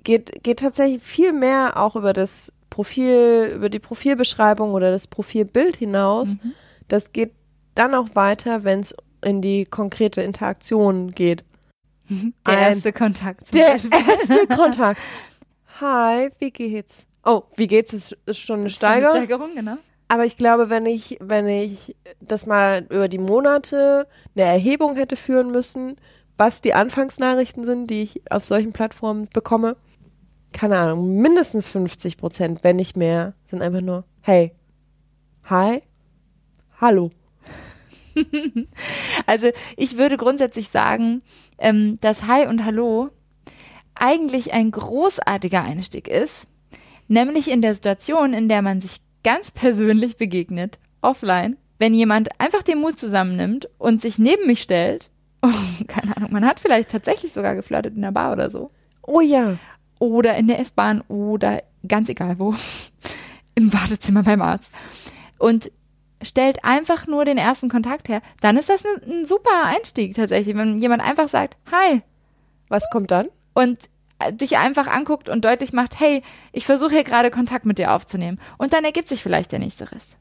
[0.07, 5.77] geht, geht tatsächlich viel mehr auch über das Profil, über die Profilbeschreibung oder das Profilbild
[5.77, 6.37] hinaus.
[6.43, 6.53] Mhm.
[6.89, 7.33] Das geht
[7.75, 11.45] dann auch weiter, wenn es in die konkrete Interaktion geht.
[12.09, 13.53] Der Ein, erste Kontakt.
[13.53, 15.01] Der erste Kontakt.
[15.81, 17.05] Hi, wie geht's?
[17.25, 17.93] Oh, wie geht's?
[17.93, 19.17] Ist, ist schon eine Steigerung.
[19.17, 19.77] Eine Steigerung, genau.
[20.07, 25.17] Aber ich glaube, wenn ich, wenn ich das mal über die Monate eine Erhebung hätte
[25.17, 25.97] führen müssen,
[26.37, 29.77] was die Anfangsnachrichten sind, die ich auf solchen Plattformen bekomme,
[30.57, 34.53] keine Ahnung, mindestens 50 Prozent, wenn nicht mehr, sind einfach nur, hey,
[35.45, 35.83] hi,
[36.81, 37.11] hallo.
[39.27, 41.21] also ich würde grundsätzlich sagen,
[41.59, 43.11] ähm, dass Hi und Hallo
[43.95, 46.47] eigentlich ein großartiger Einstieg ist,
[47.07, 52.63] nämlich in der Situation, in der man sich ganz persönlich begegnet, offline, wenn jemand einfach
[52.63, 55.11] den Mut zusammennimmt und sich neben mich stellt,
[55.43, 58.71] oh, keine Ahnung, man hat vielleicht tatsächlich sogar geflirtet in der Bar oder so.
[59.03, 59.59] Oh ja.
[59.99, 62.55] Oder in der S-Bahn oder ganz egal wo,
[63.55, 64.73] im Wartezimmer beim Arzt.
[65.39, 65.71] Und
[66.23, 70.57] stellt einfach nur den ersten Kontakt her, dann ist das ein, ein super Einstieg tatsächlich,
[70.57, 72.03] wenn jemand einfach sagt, hi.
[72.69, 73.29] Was kommt dann?
[73.55, 73.79] Und
[74.19, 77.93] äh, dich einfach anguckt und deutlich macht, hey, ich versuche hier gerade Kontakt mit dir
[77.93, 78.41] aufzunehmen.
[78.59, 80.17] Und dann ergibt sich vielleicht der nächste Riss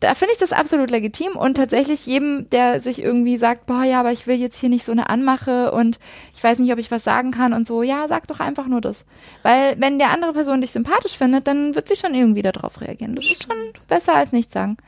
[0.00, 4.00] da finde ich das absolut legitim und tatsächlich jedem, der sich irgendwie sagt, boah, ja,
[4.00, 5.98] aber ich will jetzt hier nicht so eine Anmache und
[6.34, 8.80] ich weiß nicht, ob ich was sagen kann und so, ja, sag doch einfach nur
[8.80, 9.04] das.
[9.42, 13.14] Weil wenn der andere Person dich sympathisch findet, dann wird sie schon irgendwie darauf reagieren.
[13.14, 13.56] Das ist schon
[13.88, 14.78] besser als nichts sagen.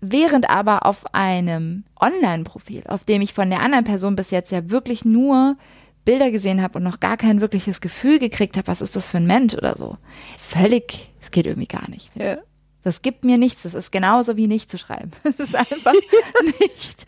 [0.00, 4.70] Während aber auf einem Online-Profil, auf dem ich von der anderen Person bis jetzt ja
[4.70, 5.56] wirklich nur
[6.04, 9.18] Bilder gesehen habe und noch gar kein wirkliches Gefühl gekriegt habe, was ist das für
[9.18, 9.96] ein Mensch oder so.
[10.38, 12.10] Völlig, es geht irgendwie gar nicht.
[12.16, 12.38] Ja.
[12.84, 13.62] Das gibt mir nichts.
[13.62, 15.10] Das ist genauso wie nicht zu schreiben.
[15.24, 15.92] Das ist einfach
[16.60, 17.06] nicht.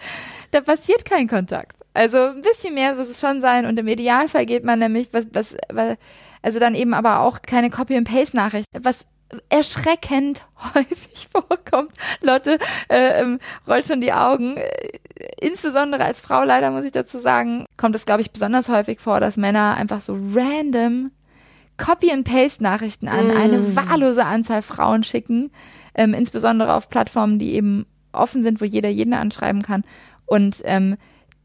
[0.51, 1.81] Da passiert kein Kontakt.
[1.95, 3.67] Also ein bisschen mehr muss es schon sein.
[3.67, 5.55] Und im Idealfall geht man nämlich, was, was,
[6.43, 8.67] also dann eben aber auch keine Copy-and-Paste-Nachricht.
[8.81, 9.05] Was
[9.49, 11.93] erschreckend häufig vorkommt.
[12.21, 12.59] Lotte
[12.89, 14.57] äh, ähm, rollt schon die Augen.
[14.57, 14.99] Äh,
[15.41, 19.21] insbesondere als Frau leider muss ich dazu sagen, kommt es glaube ich besonders häufig vor,
[19.21, 21.11] dass Männer einfach so random
[21.77, 23.37] Copy-and-Paste-Nachrichten an mm.
[23.37, 25.51] eine wahllose Anzahl Frauen schicken,
[25.95, 29.83] ähm, insbesondere auf Plattformen, die eben offen sind, wo jeder jeden anschreiben kann
[30.27, 30.97] und ähm,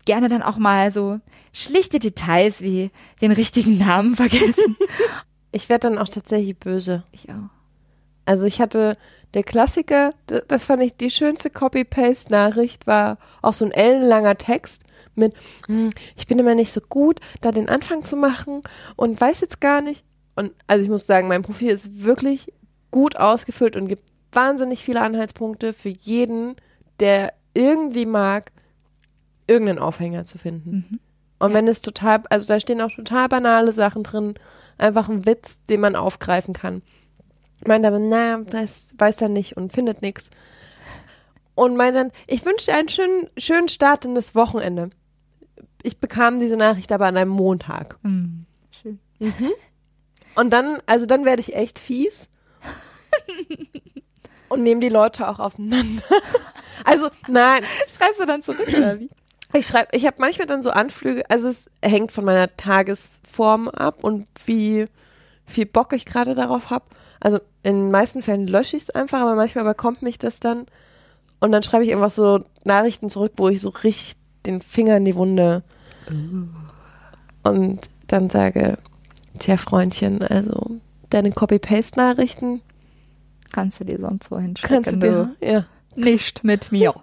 [0.06, 1.20] gerne dann auch mal so
[1.54, 4.78] schlichte Details wie den richtigen Namen vergessen.
[5.52, 7.04] Ich werde dann auch tatsächlich böse.
[7.12, 7.50] Ich auch.
[8.26, 8.98] Also ich hatte
[9.34, 10.12] der Klassiker,
[10.48, 14.84] das fand ich die schönste Copy-Paste-Nachricht, war auch so ein ellenlanger Text
[15.16, 15.34] mit,
[15.68, 18.62] hm, ich bin immer nicht so gut, da den Anfang zu machen
[18.96, 20.06] und weiß jetzt gar nicht,
[20.40, 22.54] und also ich muss sagen, mein Profil ist wirklich
[22.92, 26.56] gut ausgefüllt und gibt wahnsinnig viele Anhaltspunkte für jeden,
[27.02, 28.54] der irgendwie mag,
[29.48, 30.72] irgendeinen Aufhänger zu finden.
[30.72, 31.00] Mhm.
[31.40, 31.58] Und ja.
[31.58, 34.36] wenn es total, also da stehen auch total banale Sachen drin,
[34.78, 36.84] einfach ein Witz, den man aufgreifen kann.
[37.68, 40.30] Meint aber, na, das weiß er nicht und findet nichts.
[41.54, 44.90] Und meint dann, ich wünsche dir einen schönen, schönen Start in das Wochenende.
[45.84, 47.98] Ich bekam diese Nachricht aber an einem Montag.
[48.04, 48.46] Mhm.
[48.72, 49.00] Schön.
[49.20, 49.52] Mhm.
[50.40, 52.30] Und dann, also dann werde ich echt fies
[54.48, 56.02] und nehme die Leute auch auseinander.
[56.86, 57.62] also nein.
[57.90, 59.10] Schreibst du dann zurück oder wie?
[59.52, 64.02] Ich schreibe, ich habe manchmal dann so Anflüge, also es hängt von meiner Tagesform ab
[64.02, 64.86] und wie
[65.46, 66.86] viel Bock ich gerade darauf habe.
[67.20, 70.68] Also in den meisten Fällen lösche ich es einfach, aber manchmal überkommt mich das dann
[71.42, 74.14] und dann schreibe ich einfach so Nachrichten zurück, wo ich so richtig
[74.46, 75.64] den Finger in die Wunde
[76.10, 77.50] uh.
[77.50, 78.78] und dann sage,
[79.38, 82.62] Tja, Freundchen, also deine Copy-Paste-Nachrichten
[83.52, 84.76] kannst du dir sonst wo hinschicken.
[84.76, 85.66] Kannst du dir, ja.
[85.96, 86.94] Nicht mit mir.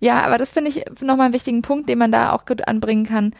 [0.00, 3.04] ja, aber das finde ich nochmal einen wichtigen Punkt, den man da auch gut anbringen
[3.04, 3.34] kann.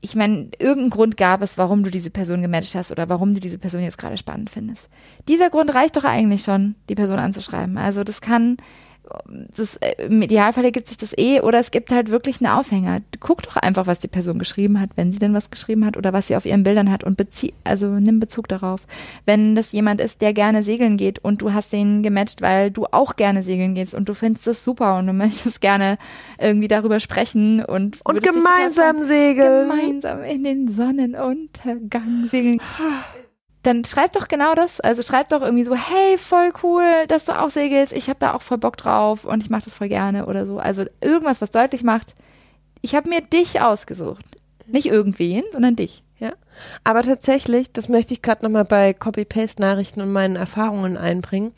[0.00, 3.40] Ich meine, irgendeinen Grund gab es, warum du diese Person gematcht hast oder warum du
[3.40, 4.90] diese Person jetzt gerade spannend findest.
[5.28, 7.78] Dieser Grund reicht doch eigentlich schon, die Person anzuschreiben.
[7.78, 8.58] Also das kann
[9.56, 13.00] das, äh, im Idealfall ergibt sich das eh oder es gibt halt wirklich einen Aufhänger.
[13.20, 16.12] Guck doch einfach, was die Person geschrieben hat, wenn sie denn was geschrieben hat oder
[16.12, 18.86] was sie auf ihren Bildern hat und bezieh, also nimm Bezug darauf.
[19.26, 22.86] Wenn das jemand ist, der gerne segeln geht und du hast den gematcht, weil du
[22.90, 25.98] auch gerne segeln gehst und du findest das super und du möchtest gerne
[26.38, 29.68] irgendwie darüber sprechen und und gemeinsam segeln.
[29.68, 32.60] Gemeinsam in den Sonnenuntergang segeln.
[33.64, 34.80] Dann schreib doch genau das.
[34.80, 37.92] Also schreib doch irgendwie so, hey, voll cool, dass du auch segelst.
[37.92, 40.58] Ich habe da auch voll Bock drauf und ich mache das voll gerne oder so.
[40.58, 42.14] Also irgendwas, was deutlich macht,
[42.82, 44.24] ich habe mir dich ausgesucht.
[44.66, 46.04] Nicht irgendwen, sondern dich.
[46.18, 46.32] Ja.
[46.84, 51.52] Aber tatsächlich, das möchte ich gerade nochmal bei Copy-Paste-Nachrichten und meinen Erfahrungen einbringen.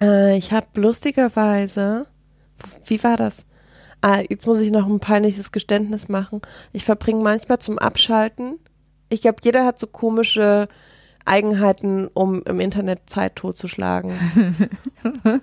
[0.00, 2.06] Äh, ich habe lustigerweise,
[2.84, 3.46] wie war das?
[4.00, 6.42] Ah, jetzt muss ich noch ein peinliches Geständnis machen.
[6.72, 8.58] Ich verbringe manchmal zum Abschalten.
[9.08, 10.68] Ich glaube, jeder hat so komische
[11.24, 14.12] Eigenheiten, um im Internet Zeit totzuschlagen.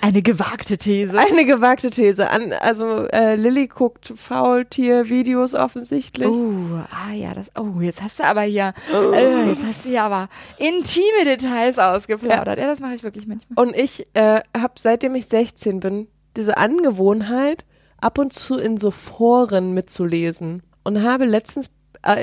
[0.00, 1.16] Eine gewagte These.
[1.18, 2.30] Eine gewagte These.
[2.30, 6.28] An, also äh, Lilly guckt Faultier-Videos offensichtlich.
[6.28, 7.50] Oh, ah ja, das.
[7.56, 9.12] Oh, jetzt hast du aber hier, oh.
[9.12, 12.58] äh, jetzt hast du ja aber intime Details ausgeplaudert.
[12.58, 13.64] Ja, ja das mache ich wirklich manchmal.
[13.64, 17.64] Und ich äh, habe seitdem ich 16 bin diese Angewohnheit,
[18.00, 21.70] ab und zu in so Foren mitzulesen und habe letztens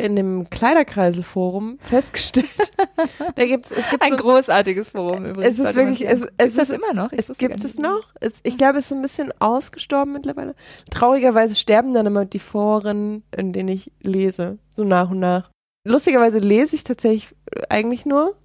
[0.04, 2.48] in dem Kleiderkreiselforum festgestellt.
[3.36, 5.60] da gibt's, es gibt ein so, großartiges Forum übrigens.
[5.60, 7.12] Es ist wirklich, es, es ist das immer noch?
[7.12, 8.08] Es gibt es noch.
[8.20, 10.56] Es, ich glaube, es ist so ein bisschen ausgestorben mittlerweile.
[10.90, 15.52] Traurigerweise sterben dann immer die Foren, in denen ich lese, so nach und nach.
[15.86, 17.36] Lustigerweise lese ich tatsächlich
[17.70, 18.36] eigentlich nur.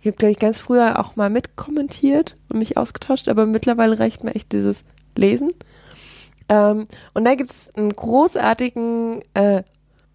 [0.00, 4.24] Ich habe, glaube ich, ganz früher auch mal mitkommentiert und mich ausgetauscht, aber mittlerweile reicht
[4.24, 4.82] mir echt dieses
[5.16, 5.50] Lesen.
[6.48, 9.62] Ähm, und da gibt es einen großartigen äh,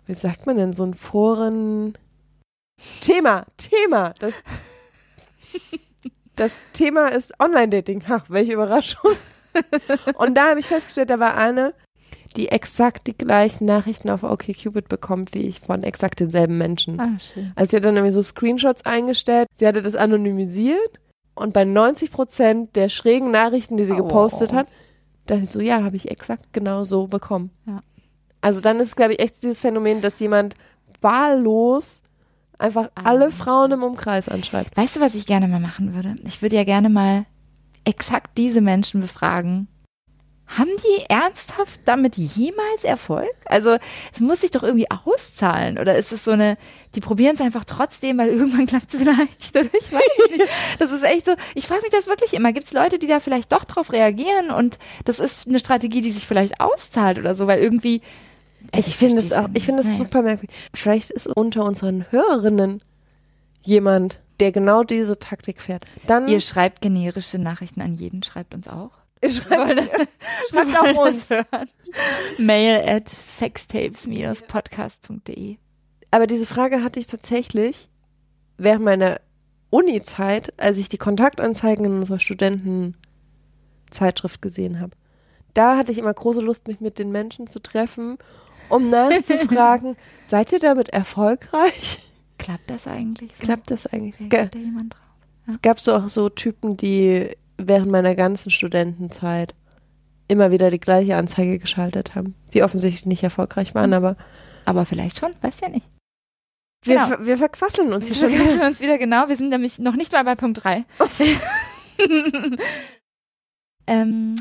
[0.05, 1.97] wie sagt man denn, so ein Foren.
[3.01, 4.13] Thema, Thema.
[4.19, 4.43] Das
[6.35, 8.07] Das Thema ist Online-Dating.
[8.07, 9.11] Ha, welche Überraschung.
[10.15, 11.75] Und da habe ich festgestellt, da war eine,
[12.35, 16.99] die exakt die gleichen Nachrichten auf OkCupid bekommt, wie ich von exakt denselben Menschen.
[16.99, 17.51] Ah, schön.
[17.55, 19.47] Also sie hat dann irgendwie so Screenshots eingestellt.
[19.53, 20.99] Sie hatte das anonymisiert
[21.35, 23.97] und bei 90 Prozent der schrägen Nachrichten, die sie oh.
[23.97, 24.67] gepostet hat,
[25.27, 27.51] dachte ich so, ja, habe ich exakt genau so bekommen.
[27.67, 27.81] Ja.
[28.43, 30.55] Also dann ist, glaube ich, echt dieses Phänomen, dass jemand
[30.99, 32.03] wahllos
[32.59, 34.75] einfach ah, alle Frauen im Umkreis anschreibt.
[34.75, 36.15] Weißt du, was ich gerne mal machen würde?
[36.25, 37.25] Ich würde ja gerne mal
[37.85, 39.69] exakt diese Menschen befragen.
[40.45, 43.31] Haben die ernsthaft damit jemals Erfolg?
[43.45, 43.77] Also
[44.13, 45.79] es muss sich doch irgendwie auszahlen.
[45.79, 46.57] Oder ist es so eine,
[46.95, 49.55] die probieren es einfach trotzdem, weil irgendwann klappt es vielleicht.
[49.55, 50.49] Oder ich weiß nicht.
[50.79, 52.51] Das ist echt so, ich frage mich das wirklich immer.
[52.51, 56.11] Gibt es Leute, die da vielleicht doch drauf reagieren und das ist eine Strategie, die
[56.11, 58.01] sich vielleicht auszahlt oder so, weil irgendwie.
[58.71, 59.99] Ich, ich finde es auch, ich finde es naja.
[59.99, 60.55] super merkwürdig.
[60.73, 62.81] Vielleicht ist unter unseren Hörerinnen
[63.61, 65.85] jemand, der genau diese Taktik fährt.
[66.07, 68.91] Dann Ihr schreibt generische Nachrichten an jeden, schreibt uns auch.
[69.23, 69.81] Schreibt,
[70.49, 71.29] schreibt auch uns.
[72.37, 75.57] Mail at sextapes-podcast.de.
[76.11, 77.89] Aber diese Frage hatte ich tatsächlich
[78.57, 79.21] während meiner
[79.69, 84.91] Uni-Zeit, als ich die Kontaktanzeigen in unserer Studentenzeitschrift gesehen habe.
[85.53, 88.17] Da hatte ich immer große Lust, mich mit den Menschen zu treffen,
[88.73, 91.99] um nachzufragen, seid ihr damit erfolgreich?
[92.37, 93.31] Klappt das eigentlich?
[93.39, 93.45] So?
[93.45, 94.19] Klappt das eigentlich?
[94.19, 94.49] Es, ga, ja.
[95.47, 99.53] es gab so auch so Typen, die während meiner ganzen Studentenzeit
[100.27, 103.93] immer wieder die gleiche Anzeige geschaltet haben, die offensichtlich nicht erfolgreich waren, hm.
[103.93, 104.17] aber.
[104.65, 105.85] Aber vielleicht schon, weiß ja nicht.
[106.83, 107.25] Wir, genau.
[107.25, 108.29] wir verquasseln uns hier schon.
[108.29, 109.29] Wir verquasseln uns wieder, genau.
[109.29, 110.85] Wir sind nämlich noch nicht mal bei Punkt 3.
[113.87, 114.35] ähm,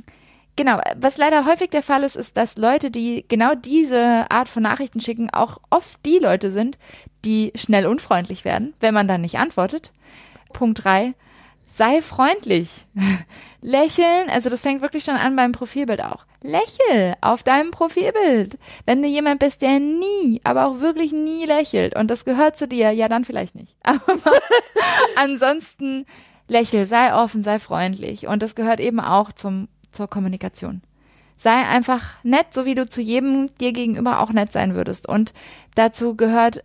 [0.56, 4.62] genau, was leider häufig der Fall ist, ist, dass Leute, die genau diese Art von
[4.62, 6.78] Nachrichten schicken, auch oft die Leute sind,
[7.24, 9.92] die schnell unfreundlich werden, wenn man dann nicht antwortet.
[10.52, 11.14] Punkt 3,
[11.74, 12.86] sei freundlich.
[13.60, 16.26] Lächeln, also das fängt wirklich schon an beim Profilbild auch.
[16.42, 18.58] Lächel auf deinem Profilbild.
[18.84, 22.66] Wenn du jemand bist, der nie, aber auch wirklich nie lächelt und das gehört zu
[22.66, 23.76] dir, ja dann vielleicht nicht.
[23.84, 24.18] Aber
[25.16, 26.06] ansonsten
[26.48, 30.82] lächel, sei offen, sei freundlich und das gehört eben auch zum, zur Kommunikation.
[31.38, 35.08] Sei einfach nett, so wie du zu jedem dir gegenüber auch nett sein würdest.
[35.08, 35.32] Und
[35.74, 36.64] dazu gehört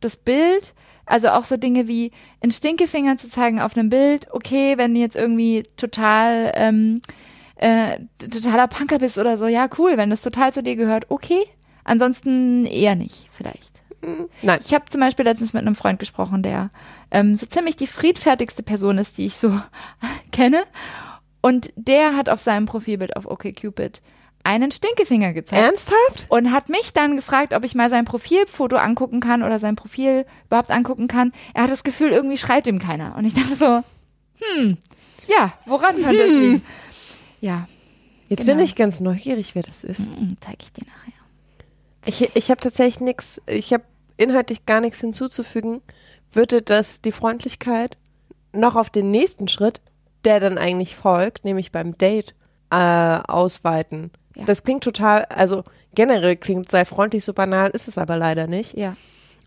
[0.00, 2.10] das Bild, also auch so Dinge wie
[2.42, 7.00] einen Stinkefinger zu zeigen auf einem Bild, okay, wenn du jetzt irgendwie total ähm,
[7.56, 11.44] äh, totaler Punker bist oder so, ja, cool, wenn das total zu dir gehört, okay.
[11.84, 13.82] Ansonsten eher nicht, vielleicht.
[14.02, 14.58] Hm, nein.
[14.64, 16.70] Ich habe zum Beispiel letztens mit einem Freund gesprochen, der
[17.10, 19.60] ähm, so ziemlich die friedfertigste Person ist, die ich so
[20.32, 20.64] kenne.
[21.46, 24.02] Und der hat auf seinem Profilbild auf OkCupid
[24.42, 25.62] einen Stinkefinger gezeigt.
[25.62, 26.26] Ernsthaft?
[26.28, 30.26] Und hat mich dann gefragt, ob ich mal sein Profilfoto angucken kann oder sein Profil
[30.46, 31.32] überhaupt angucken kann.
[31.54, 33.14] Er hat das Gefühl, irgendwie schreibt ihm keiner.
[33.16, 33.84] Und ich dachte so,
[34.44, 34.78] hm,
[35.28, 36.62] ja, woran könnte es liegen?
[37.40, 37.68] Ja.
[38.28, 38.56] Jetzt genau.
[38.56, 40.10] bin ich ganz neugierig, wer das ist.
[40.10, 41.12] Mhm, zeig ich dir nachher.
[42.06, 43.84] Ich, ich habe tatsächlich nichts, ich habe
[44.16, 45.80] inhaltlich gar nichts hinzuzufügen.
[46.32, 47.96] Würde das die Freundlichkeit
[48.52, 49.80] noch auf den nächsten Schritt,
[50.26, 52.34] der dann eigentlich folgt, nämlich beim Date,
[52.70, 54.10] äh, ausweiten?
[54.34, 54.44] Ja.
[54.44, 58.76] Das klingt total, also generell klingt sei freundlich so banal, ist es aber leider nicht.
[58.76, 58.96] Ja.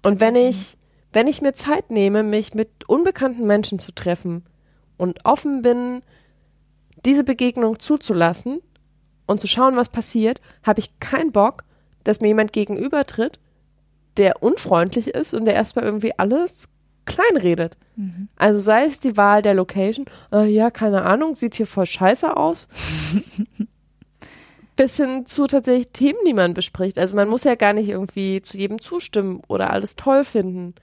[0.04, 0.78] Und wenn ich,
[1.14, 4.46] wenn ich mir Zeit nehme, mich mit unbekannten Menschen zu treffen
[4.98, 6.02] und offen bin,
[7.06, 8.62] diese Begegnung zuzulassen
[9.28, 11.64] und zu schauen, was passiert, habe ich keinen Bock,
[12.04, 13.40] dass mir jemand gegenübertritt,
[14.18, 16.68] der unfreundlich ist und der erstmal irgendwie alles
[17.06, 17.78] kleinredet.
[18.00, 18.30] Mhm.
[18.38, 22.36] Also sei es die Wahl der Location, äh, ja, keine Ahnung, sieht hier voll scheiße
[22.36, 22.68] aus.
[24.78, 26.98] bis hin zu tatsächlich Themen, die man bespricht.
[26.98, 30.74] Also man muss ja gar nicht irgendwie zu jedem zustimmen oder alles toll finden.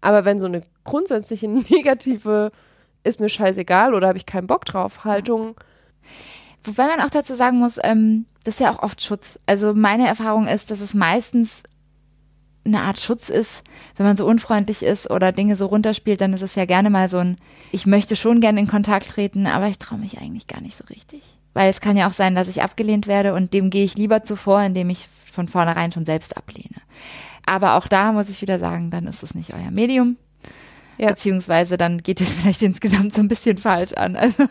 [0.00, 2.50] Aber wenn so eine grundsätzliche negative
[3.04, 5.54] ist mir scheißegal oder habe ich keinen Bock drauf Haltung.
[6.64, 9.38] Wobei man auch dazu sagen muss, ähm, das ist ja auch oft Schutz.
[9.46, 11.62] Also meine Erfahrung ist, dass es meistens
[12.66, 13.62] eine Art Schutz ist,
[13.96, 17.08] wenn man so unfreundlich ist oder Dinge so runterspielt, dann ist es ja gerne mal
[17.08, 17.36] so ein,
[17.72, 20.84] ich möchte schon gerne in Kontakt treten, aber ich traue mich eigentlich gar nicht so
[20.90, 21.22] richtig.
[21.54, 24.24] Weil es kann ja auch sein, dass ich abgelehnt werde und dem gehe ich lieber
[24.24, 26.76] zuvor, indem ich von vornherein schon selbst ablehne.
[27.46, 30.16] Aber auch da muss ich wieder sagen, dann ist es nicht euer Medium.
[30.98, 31.08] Ja.
[31.08, 34.16] Beziehungsweise dann geht es vielleicht insgesamt so ein bisschen falsch an.
[34.16, 34.44] Also.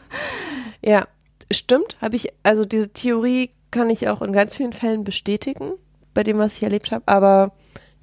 [0.82, 1.08] Ja,
[1.52, 1.98] stimmt.
[2.02, 5.72] Habe ich, also diese Theorie kann ich auch in ganz vielen Fällen bestätigen,
[6.14, 7.04] bei dem, was ich erlebt habe.
[7.08, 7.52] Aber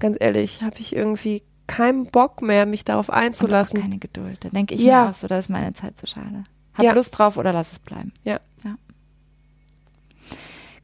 [0.02, 3.80] ganz ehrlich, habe ich irgendwie keinen Bock mehr, mich darauf einzulassen.
[3.80, 4.44] Keine Geduld.
[4.44, 5.04] Da denke ich ja.
[5.04, 6.44] mir auch so, da ist meine Zeit zu schade.
[6.74, 6.92] Hab ja.
[6.92, 8.12] Lust drauf oder lass es bleiben.
[8.24, 8.40] Ja.
[8.64, 8.74] ja.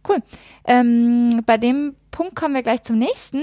[0.08, 0.22] Cool.
[0.64, 3.42] Ähm, bei dem Punkt kommen wir gleich zum nächsten.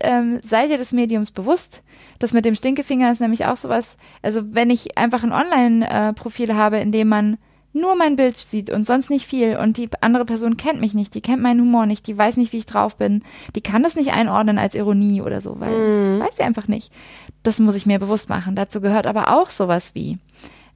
[0.00, 1.82] ähm, seid ihr des Mediums bewusst.
[2.18, 6.78] Das mit dem Stinkefinger ist nämlich auch sowas, also wenn ich einfach ein Online-Profil habe,
[6.78, 7.38] in dem man
[7.76, 11.14] nur mein Bild sieht und sonst nicht viel und die andere Person kennt mich nicht,
[11.14, 13.22] die kennt meinen Humor nicht, die weiß nicht, wie ich drauf bin,
[13.54, 16.20] die kann das nicht einordnen als Ironie oder so, weil mm.
[16.20, 16.92] weiß sie einfach nicht.
[17.42, 18.56] Das muss ich mir bewusst machen.
[18.56, 20.18] Dazu gehört aber auch sowas wie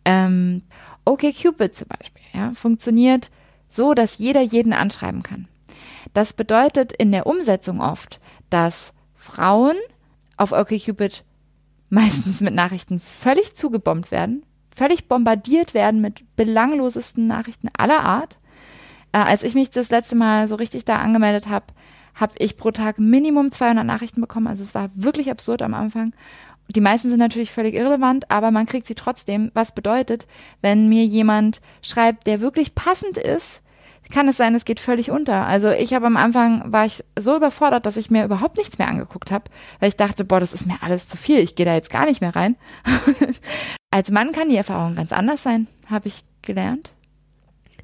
[0.04, 0.62] ähm,
[1.04, 3.30] okay Cupid zum Beispiel, ja, funktioniert
[3.68, 5.48] so, dass jeder jeden anschreiben kann.
[6.12, 9.76] Das bedeutet in der Umsetzung oft, dass Frauen
[10.36, 11.24] auf OkCupid
[11.88, 18.38] meistens mit Nachrichten völlig zugebombt werden, völlig bombardiert werden mit belanglosesten Nachrichten aller Art.
[19.12, 21.66] Äh, als ich mich das letzte Mal so richtig da angemeldet habe,
[22.14, 24.46] habe ich pro Tag Minimum 200 Nachrichten bekommen.
[24.46, 26.12] Also es war wirklich absurd am Anfang.
[26.68, 29.50] Die meisten sind natürlich völlig irrelevant, aber man kriegt sie trotzdem.
[29.54, 30.26] Was bedeutet,
[30.60, 33.60] wenn mir jemand schreibt, der wirklich passend ist,
[34.10, 35.46] kann es sein, es geht völlig unter.
[35.46, 38.88] Also ich habe am Anfang, war ich so überfordert, dass ich mir überhaupt nichts mehr
[38.88, 39.44] angeguckt habe,
[39.78, 42.06] weil ich dachte, boah, das ist mir alles zu viel, ich gehe da jetzt gar
[42.06, 42.56] nicht mehr rein.
[43.90, 46.92] als Mann kann die Erfahrung ganz anders sein, habe ich gelernt.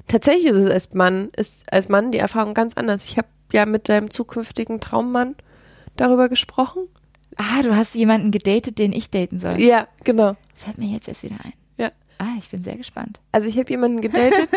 [0.07, 3.07] Tatsächlich ist es als Mann, ist als Mann die Erfahrung ganz anders.
[3.09, 5.35] Ich habe ja mit deinem zukünftigen Traummann
[5.97, 6.87] darüber gesprochen.
[7.35, 9.59] Ah, du hast jemanden gedatet, den ich daten soll.
[9.59, 10.35] Ja, genau.
[10.55, 11.53] Fällt mir jetzt erst wieder ein.
[12.19, 13.19] Ah, ich bin sehr gespannt.
[13.31, 14.49] Also ich habe jemanden gedatet,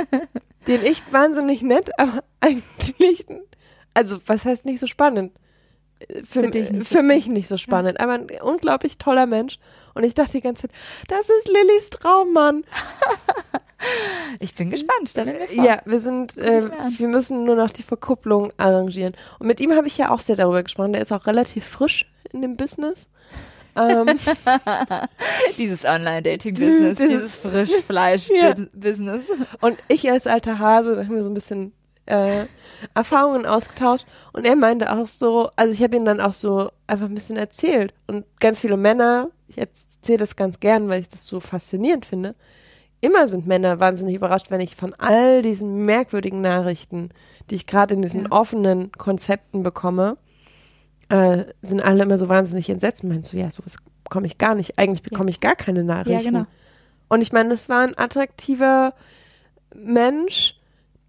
[0.66, 3.26] den ich wahnsinnig nett, aber eigentlich,
[3.94, 5.32] also was heißt nicht so spannend?
[6.24, 9.58] Für, für, nicht für mich nicht so spannend, aber ein unglaublich toller Mensch.
[9.94, 10.76] Und ich dachte die ganze Zeit,
[11.08, 12.64] das ist Lillys Traummann.
[14.38, 15.64] ich bin gespannt, stell mir vor.
[15.64, 19.16] Ja, wir sind, äh, wir müssen nur noch die Verkupplung arrangieren.
[19.40, 20.92] Und mit ihm habe ich ja auch sehr darüber gesprochen.
[20.92, 23.10] Der ist auch relativ frisch in dem Business.
[23.76, 24.06] Ähm,
[25.58, 29.28] dieses Online-Dating-Business, dieses, dieses Frischfleisch-Business.
[29.28, 29.46] Ja.
[29.60, 31.72] Und ich als alter Hase, da haben wir so ein bisschen
[32.06, 32.46] äh,
[32.94, 34.06] Erfahrungen ausgetauscht.
[34.32, 37.36] Und er meinte auch so, also ich habe ihm dann auch so einfach ein bisschen
[37.36, 37.94] erzählt.
[38.06, 42.34] Und ganz viele Männer, ich erzähle das ganz gern, weil ich das so faszinierend finde.
[43.00, 47.10] Immer sind Männer wahnsinnig überrascht, wenn ich von all diesen merkwürdigen Nachrichten,
[47.48, 48.32] die ich gerade in diesen ja.
[48.32, 50.16] offenen Konzepten bekomme,
[51.08, 53.04] äh, sind alle immer so wahnsinnig entsetzt.
[53.04, 54.78] Meinst du, ja, sowas bekomme ich gar nicht.
[54.78, 55.34] Eigentlich bekomme ja.
[55.34, 56.34] ich gar keine Nachrichten.
[56.34, 56.46] Ja, genau.
[57.08, 58.94] Und ich meine, es war ein attraktiver
[59.74, 60.58] Mensch,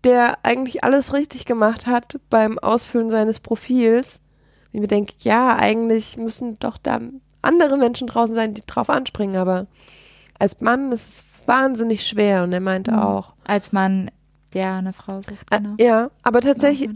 [0.03, 4.21] der eigentlich alles richtig gemacht hat beim Ausfüllen seines Profils.
[4.71, 7.01] Wie mir denke, ja, eigentlich müssen doch da
[7.41, 9.67] andere Menschen draußen sein, die drauf anspringen, aber
[10.37, 12.99] als Mann ist es wahnsinnig schwer und er meinte mhm.
[12.99, 13.33] auch.
[13.47, 14.11] Als Mann,
[14.53, 15.75] der eine Frau sucht, genau.
[15.79, 16.89] Ja, aber tatsächlich,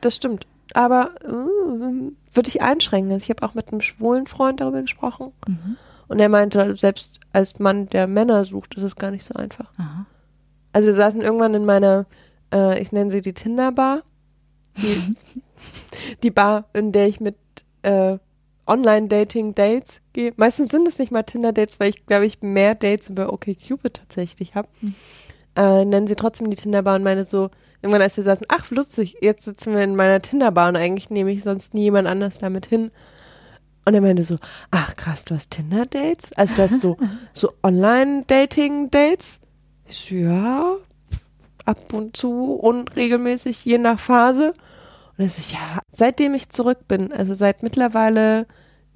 [0.00, 3.12] das stimmt aber äh, würde ich einschränken.
[3.12, 5.32] Also ich habe auch mit einem schwulen Freund darüber gesprochen.
[5.46, 5.76] Mhm.
[6.08, 9.70] Und er meinte, selbst als Mann, der Männer sucht, ist es gar nicht so einfach.
[9.78, 10.06] Aha.
[10.72, 12.06] Also wir saßen irgendwann in meiner,
[12.52, 14.02] äh, ich nenne sie die Tinder-Bar.
[14.76, 15.16] Die,
[16.22, 17.36] die, Bar, in der ich mit
[17.82, 18.18] äh,
[18.66, 20.32] Online-Dating-Dates gehe.
[20.36, 24.54] Meistens sind es nicht mal Tinder-Dates, weil ich, glaube ich, mehr Dates über OkCupid tatsächlich
[24.54, 24.68] habe.
[24.80, 24.94] Mhm.
[25.58, 27.50] Äh, nennen sie trotzdem die Tinder-Bar und meine so,
[27.82, 31.32] irgendwann als wir saßen, ach lustig, jetzt sitzen wir in meiner Tinderbar und eigentlich nehme
[31.32, 32.92] ich sonst nie jemand anders damit hin.
[33.84, 34.36] Und er meinte so,
[34.70, 36.32] ach krass, du hast Tinder-Dates?
[36.34, 36.96] Also du hast so,
[37.32, 39.40] so Online-Dating-Dates?
[39.88, 40.76] Ich so, ja,
[41.64, 44.54] ab und zu und regelmäßig, je nach Phase.
[45.16, 48.46] Und er so, ja, seitdem ich zurück bin, also seit mittlerweile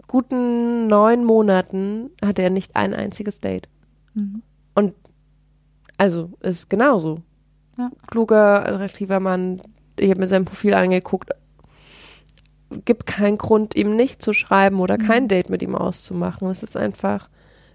[0.06, 3.68] guten neun Monaten, hat er nicht ein einziges Date.
[4.14, 4.42] Mhm.
[4.76, 4.94] Und
[6.02, 7.22] also ist genauso.
[7.78, 7.92] Ja.
[8.08, 9.62] Kluger, attraktiver Mann.
[9.96, 11.30] Ich habe mir sein Profil angeguckt.
[12.84, 15.06] Gibt keinen Grund, ihm nicht zu schreiben oder mhm.
[15.06, 16.48] kein Date mit ihm auszumachen.
[16.48, 17.28] Es ist einfach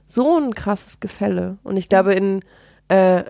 [0.08, 1.58] so ein krasses Gefälle.
[1.64, 2.42] Und ich glaube, in
[2.90, 3.24] äh,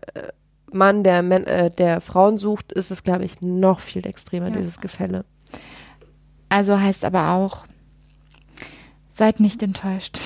[0.72, 4.56] Mann, der, äh, der Frauen sucht, ist es, glaube ich, noch viel extremer, ja.
[4.56, 5.26] dieses Gefälle.
[6.50, 7.66] Also heißt aber auch,
[9.18, 10.20] seid nicht enttäuscht,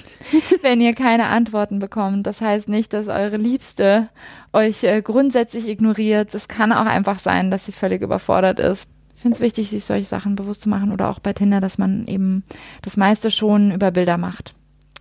[0.62, 2.26] wenn ihr keine Antworten bekommt.
[2.26, 4.08] Das heißt nicht, dass eure Liebste
[4.52, 6.34] euch äh, grundsätzlich ignoriert.
[6.34, 8.88] Es kann auch einfach sein, dass sie völlig überfordert ist.
[9.16, 11.78] Ich finde es wichtig, sich solche Sachen bewusst zu machen oder auch bei Tinder, dass
[11.78, 12.44] man eben
[12.82, 14.54] das meiste schon über Bilder macht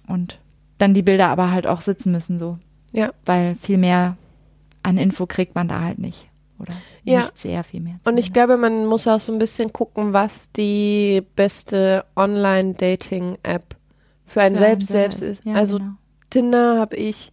[0.08, 0.40] und
[0.80, 2.58] dann die Bilder aber halt auch sitzen müssen so.
[2.92, 3.12] Ja.
[3.26, 4.18] Weil viel mehr
[4.82, 6.30] an Info kriegt man da halt nicht.
[6.60, 6.74] Oder
[7.12, 7.20] ja.
[7.22, 8.00] nicht sehr viel mehr.
[8.06, 13.76] Und ich glaube, man muss auch so ein bisschen gucken, was die beste Online-Dating-App
[14.26, 15.46] für einen für selbst einen selbst ist.
[15.46, 15.92] Ja, also genau.
[16.30, 17.32] Tinder habe ich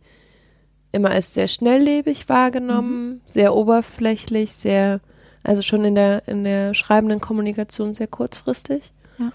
[0.93, 3.21] immer als sehr schnelllebig wahrgenommen, mhm.
[3.25, 5.01] sehr oberflächlich, sehr,
[5.43, 8.93] also schon in der, in der schreibenden Kommunikation sehr kurzfristig.
[9.19, 9.33] Ja.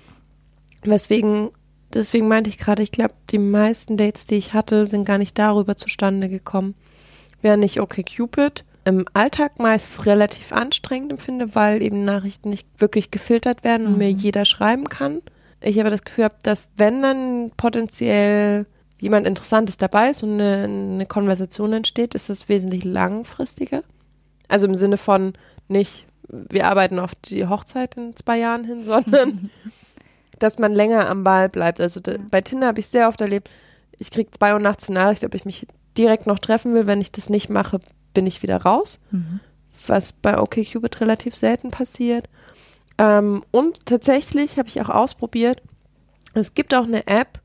[0.83, 1.49] Weswegen,
[1.93, 5.37] deswegen meinte ich gerade, ich glaube, die meisten Dates, die ich hatte, sind gar nicht
[5.37, 6.75] darüber zustande gekommen.
[7.41, 13.11] Wäre nicht okay Cupid, im Alltag meist relativ anstrengend empfinde, weil eben Nachrichten nicht wirklich
[13.11, 13.97] gefiltert werden und mhm.
[13.99, 15.21] mir jeder schreiben kann.
[15.61, 18.65] Ich aber das Gefühl habe, dass wenn dann potenziell
[18.99, 23.83] jemand Interessantes dabei ist und eine, eine Konversation entsteht, ist das wesentlich langfristiger.
[24.47, 25.33] Also im Sinne von
[25.67, 29.49] nicht, wir arbeiten auf die Hochzeit in zwei Jahren hin, sondern
[30.39, 31.79] dass man länger am Ball bleibt.
[31.79, 33.49] Also da, bei Tinder habe ich sehr oft erlebt,
[33.97, 35.67] ich kriege zwei Uhr nachts eine Nachricht, ob ich mich
[35.97, 36.87] direkt noch treffen will.
[36.87, 37.81] Wenn ich das nicht mache,
[38.19, 38.99] bin ich wieder raus.
[39.11, 39.39] Mhm.
[39.87, 42.27] Was bei OkCupid relativ selten passiert.
[42.97, 45.61] Ähm, und tatsächlich habe ich auch ausprobiert,
[46.33, 47.39] es gibt auch eine App,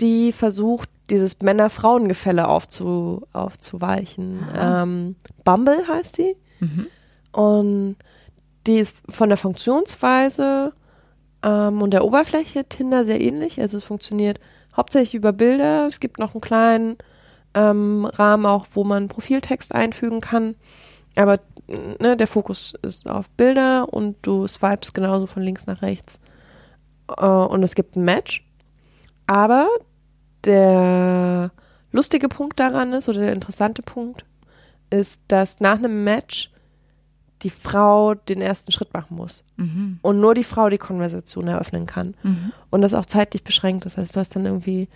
[0.00, 4.44] die versucht, dieses Männer-Frauen-Gefälle aufzu, aufzuweichen.
[4.58, 5.14] Ähm,
[5.44, 6.34] Bumble heißt die.
[6.58, 6.86] Mhm.
[7.30, 7.96] Und
[8.66, 10.72] die ist von der Funktionsweise
[11.44, 13.60] ähm, und der Oberfläche Tinder sehr ähnlich.
[13.60, 14.40] Also es funktioniert
[14.76, 15.86] hauptsächlich über Bilder.
[15.86, 16.96] Es gibt noch einen kleinen
[17.54, 20.54] ähm, Rahmen auch, wo man Profiltext einfügen kann.
[21.16, 21.40] Aber
[22.00, 26.20] ne, der Fokus ist auf Bilder und du swipes genauso von links nach rechts.
[27.16, 28.44] Äh, und es gibt ein Match.
[29.26, 29.68] Aber
[30.44, 31.50] der
[31.92, 34.24] lustige Punkt daran ist, oder der interessante Punkt,
[34.90, 36.50] ist, dass nach einem Match
[37.42, 39.44] die Frau den ersten Schritt machen muss.
[39.56, 39.98] Mhm.
[40.02, 42.14] Und nur die Frau die Konversation eröffnen kann.
[42.22, 42.52] Mhm.
[42.70, 43.86] Und das auch zeitlich beschränkt.
[43.86, 44.88] Das heißt, du hast dann irgendwie,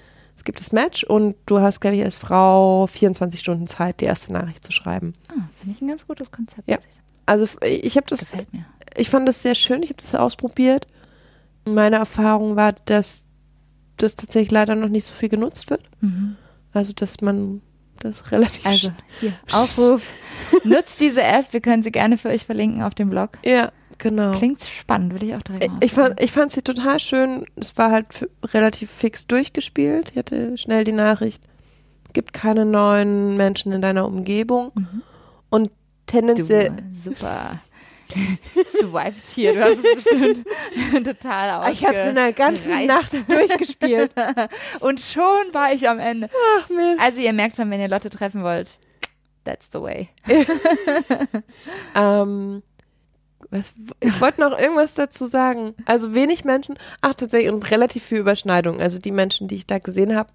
[0.42, 4.06] es gibt das Match und du hast, glaube ich, als Frau 24 Stunden Zeit, die
[4.06, 5.12] erste Nachricht zu schreiben.
[5.28, 6.68] Ah, finde ich ein ganz gutes Konzept.
[6.68, 6.78] Ja.
[7.26, 8.66] Also ich habe das, Gefällt mir.
[8.96, 10.88] ich fand das sehr schön, ich habe das ausprobiert.
[11.64, 13.22] Meine Erfahrung war, dass
[13.98, 15.82] das tatsächlich leider noch nicht so viel genutzt wird.
[16.00, 16.34] Mhm.
[16.72, 17.62] Also, dass man
[18.00, 18.66] das relativ.
[18.66, 18.90] Also,
[19.20, 20.08] hier, Aufruf.
[20.64, 23.38] Nutzt diese App, wir können sie gerne für euch verlinken auf dem Blog.
[23.44, 23.70] Ja,
[24.02, 24.32] genau.
[24.32, 27.46] Klingt spannend, würde ich auch direkt mal Ich fand, ich fand sie total schön.
[27.56, 30.10] Es war halt relativ fix durchgespielt.
[30.10, 31.42] Ich hatte schnell die Nachricht,
[32.12, 34.72] gibt keine neuen Menschen in deiner Umgebung.
[34.74, 35.02] Mhm.
[35.48, 35.70] Und
[36.06, 36.70] tendenziell.
[36.70, 37.60] Du, super.
[38.80, 39.54] swiped hier.
[39.54, 40.46] Du hast es bestimmt
[41.06, 42.88] total ausge Ich habe es in der ganzen reißt.
[42.88, 44.12] Nacht durchgespielt.
[44.80, 45.22] Und schon
[45.52, 46.28] war ich am Ende.
[46.58, 47.00] Ach Mist.
[47.00, 48.78] Also ihr merkt schon, wenn ihr Lotte treffen wollt,
[49.44, 50.08] that's the way.
[51.94, 52.62] ähm,
[53.52, 55.74] was, ich wollte noch irgendwas dazu sagen.
[55.84, 58.80] Also wenig Menschen, ach tatsächlich, und relativ viel Überschneidung.
[58.80, 60.30] Also die Menschen, die ich da gesehen habe,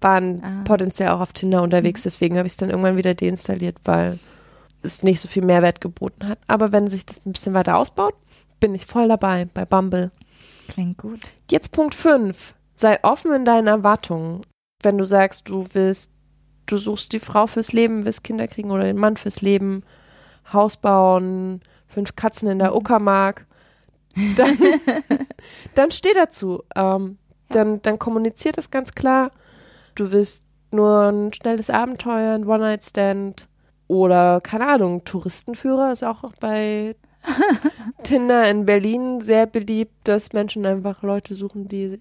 [0.00, 0.62] waren ah.
[0.64, 2.00] potenziell auch auf Tinder unterwegs.
[2.00, 2.04] Mhm.
[2.04, 4.18] Deswegen habe ich es dann irgendwann wieder deinstalliert, weil
[4.82, 6.38] es nicht so viel Mehrwert geboten hat.
[6.48, 8.14] Aber wenn sich das ein bisschen weiter ausbaut,
[8.58, 10.10] bin ich voll dabei bei Bumble.
[10.68, 11.20] Klingt gut.
[11.50, 12.54] Jetzt Punkt 5.
[12.74, 14.40] Sei offen in deinen Erwartungen.
[14.82, 16.10] Wenn du sagst, du willst,
[16.66, 19.84] du suchst die Frau fürs Leben, willst Kinder kriegen oder den Mann fürs Leben,
[20.52, 21.60] Haus bauen,
[21.92, 22.76] fünf Katzen in der mhm.
[22.76, 23.46] Uckermark,
[24.36, 24.58] dann,
[25.74, 26.62] dann steh dazu.
[26.74, 27.18] Ähm,
[27.48, 29.30] dann, dann kommuniziert das ganz klar.
[29.94, 33.46] Du willst nur ein schnelles Abenteuer, ein One-Night-Stand,
[33.92, 36.96] oder, keine Ahnung, Touristenführer ist auch bei
[38.02, 42.00] Tinder in Berlin sehr beliebt, dass Menschen einfach Leute suchen, die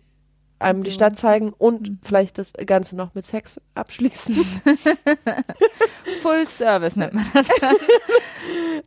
[0.58, 2.00] einem die Stadt zeigen und mhm.
[2.02, 4.36] vielleicht das Ganze noch mit Sex abschließen.
[6.22, 7.48] Full Service nennt man das.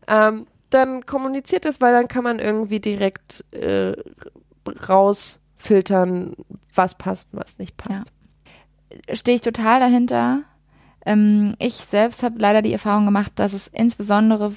[0.08, 3.94] ähm, dann kommuniziert das, weil dann kann man irgendwie direkt äh,
[4.88, 6.34] rausfiltern,
[6.74, 8.12] was passt und was nicht passt.
[9.08, 9.14] Ja.
[9.14, 10.42] Stehe ich total dahinter.
[11.06, 14.52] Ähm, ich selbst habe leider die Erfahrung gemacht, dass es insbesondere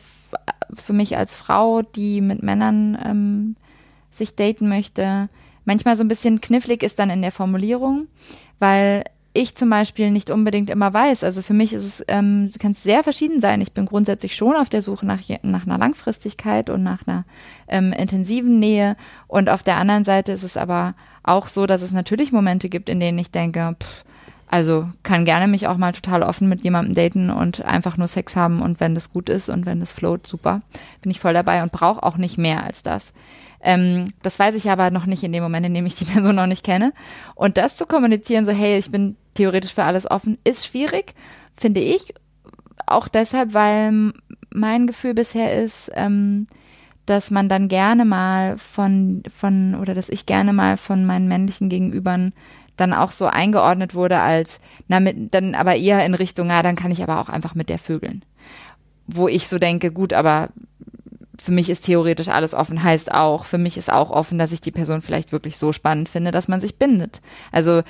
[0.73, 3.55] für mich als Frau, die mit Männern ähm,
[4.11, 5.29] sich daten möchte,
[5.65, 8.07] manchmal so ein bisschen knifflig ist dann in der Formulierung,
[8.59, 9.03] weil
[9.37, 11.23] ich zum Beispiel nicht unbedingt immer weiß.
[11.23, 13.61] Also für mich ist es, ähm, kann es sehr verschieden sein.
[13.61, 17.23] Ich bin grundsätzlich schon auf der Suche nach, nach einer Langfristigkeit und nach einer
[17.67, 18.95] ähm, intensiven Nähe.
[19.27, 22.89] Und auf der anderen Seite ist es aber auch so, dass es natürlich Momente gibt,
[22.89, 24.03] in denen ich denke, pff,
[24.49, 28.35] also kann gerne mich auch mal total offen mit jemandem daten und einfach nur Sex
[28.35, 30.61] haben und wenn das gut ist und wenn das float, super.
[31.01, 33.11] Bin ich voll dabei und brauche auch nicht mehr als das.
[33.61, 36.35] Ähm, das weiß ich aber noch nicht in dem Moment, in dem ich die Person
[36.35, 36.93] noch nicht kenne.
[37.35, 41.13] Und das zu kommunizieren, so hey, ich bin theoretisch für alles offen, ist schwierig,
[41.55, 42.13] finde ich.
[42.85, 44.13] Auch deshalb, weil
[44.53, 46.47] mein Gefühl bisher ist, ähm,
[47.05, 51.69] dass man dann gerne mal von, von, oder dass ich gerne mal von meinen männlichen
[51.69, 52.33] Gegenübern
[52.75, 56.75] dann auch so eingeordnet wurde als, na, mit, dann aber eher in Richtung, ja, dann
[56.75, 58.23] kann ich aber auch einfach mit der vögeln.
[59.07, 60.49] Wo ich so denke, gut, aber
[61.39, 64.61] für mich ist theoretisch alles offen, heißt auch, für mich ist auch offen, dass ich
[64.61, 67.21] die Person vielleicht wirklich so spannend finde, dass man sich bindet.
[67.51, 67.83] Also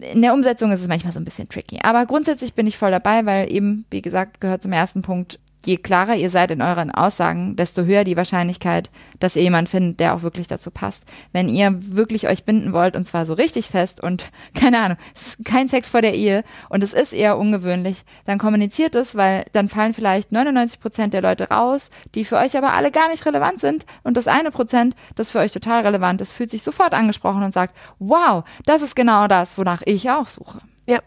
[0.00, 1.78] in der Umsetzung ist es manchmal so ein bisschen tricky.
[1.82, 5.76] Aber grundsätzlich bin ich voll dabei, weil eben, wie gesagt, gehört zum ersten Punkt, je
[5.76, 10.14] klarer ihr seid in euren Aussagen, desto höher die Wahrscheinlichkeit, dass ihr jemanden findet, der
[10.14, 11.04] auch wirklich dazu passt.
[11.32, 14.98] Wenn ihr wirklich euch binden wollt und zwar so richtig fest und keine Ahnung,
[15.44, 19.68] kein Sex vor der Ehe und es ist eher ungewöhnlich, dann kommuniziert es, weil dann
[19.68, 23.60] fallen vielleicht 99 Prozent der Leute raus, die für euch aber alle gar nicht relevant
[23.60, 27.42] sind und das eine Prozent, das für euch total relevant ist, fühlt sich sofort angesprochen
[27.42, 30.60] und sagt, wow, das ist genau das, wonach ich auch suche.
[30.86, 31.00] Ja.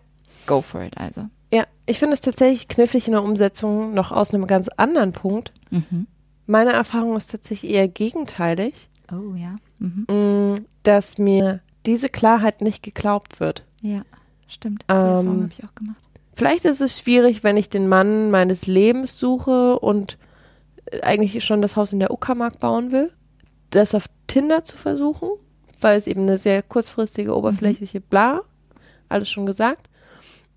[0.45, 1.30] Go for it also.
[1.52, 5.52] Ja, ich finde es tatsächlich knifflig in der Umsetzung noch aus einem ganz anderen Punkt.
[5.72, 6.08] Mhm.
[6.45, 8.89] Meine Erfahrung ist tatsächlich eher gegenteilig.
[9.12, 9.56] Oh ja.
[9.80, 10.06] Mhm.
[10.10, 13.66] Mm, dass mir diese Klarheit nicht geglaubt wird.
[13.82, 14.04] Ja,
[14.47, 14.84] stimmt.
[14.84, 15.97] Die ähm, Erfahrung habe ich auch gemacht.
[16.34, 20.18] Vielleicht ist es schwierig, wenn ich den Mann meines Lebens suche und
[20.86, 23.12] äh, eigentlich schon das Haus in der Uckermark bauen will,
[23.72, 25.30] das auf Tinder zu versuchen,
[25.82, 28.41] weil es eben eine sehr kurzfristige, oberflächliche Bla,
[29.10, 29.89] alles schon gesagt.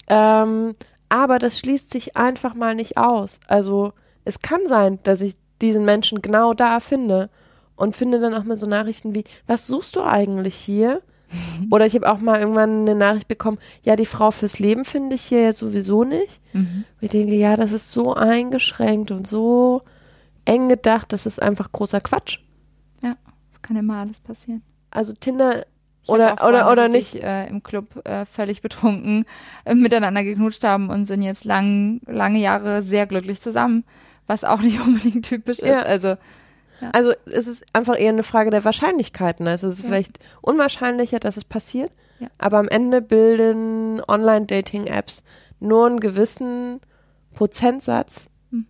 [0.08, 0.74] Ähm,
[1.08, 3.40] aber das schließt sich einfach mal nicht aus.
[3.46, 3.92] Also
[4.24, 7.30] es kann sein, dass ich diesen Menschen genau da finde
[7.76, 11.02] und finde dann auch mal so Nachrichten wie, was suchst du eigentlich hier?
[11.70, 15.14] Oder ich habe auch mal irgendwann eine Nachricht bekommen, ja, die Frau fürs Leben finde
[15.14, 16.40] ich hier ja sowieso nicht.
[16.52, 16.84] Mhm.
[17.00, 19.82] Ich denke, ja, das ist so eingeschränkt und so
[20.44, 22.38] eng gedacht, das ist einfach großer Quatsch.
[23.02, 23.16] Ja,
[23.52, 24.62] das kann immer alles passieren.
[24.90, 25.64] Also Tinder
[26.06, 27.12] oder, Freunde, oder, oder nicht.
[27.12, 29.24] Sich, äh, im Club äh, völlig betrunken
[29.64, 33.84] äh, miteinander geknutscht haben und sind jetzt lang, lange Jahre sehr glücklich zusammen,
[34.26, 35.80] was auch nicht unbedingt typisch ja.
[35.80, 35.86] ist.
[35.86, 36.08] Also,
[36.80, 36.90] ja.
[36.92, 39.46] also es ist einfach eher eine Frage der Wahrscheinlichkeiten.
[39.46, 39.88] Also es ist ja.
[39.88, 41.92] vielleicht unwahrscheinlicher, dass es passiert,
[42.38, 45.24] aber am Ende bilden Online-Dating-Apps
[45.60, 46.80] nur einen gewissen
[47.34, 48.66] Prozentsatz mhm.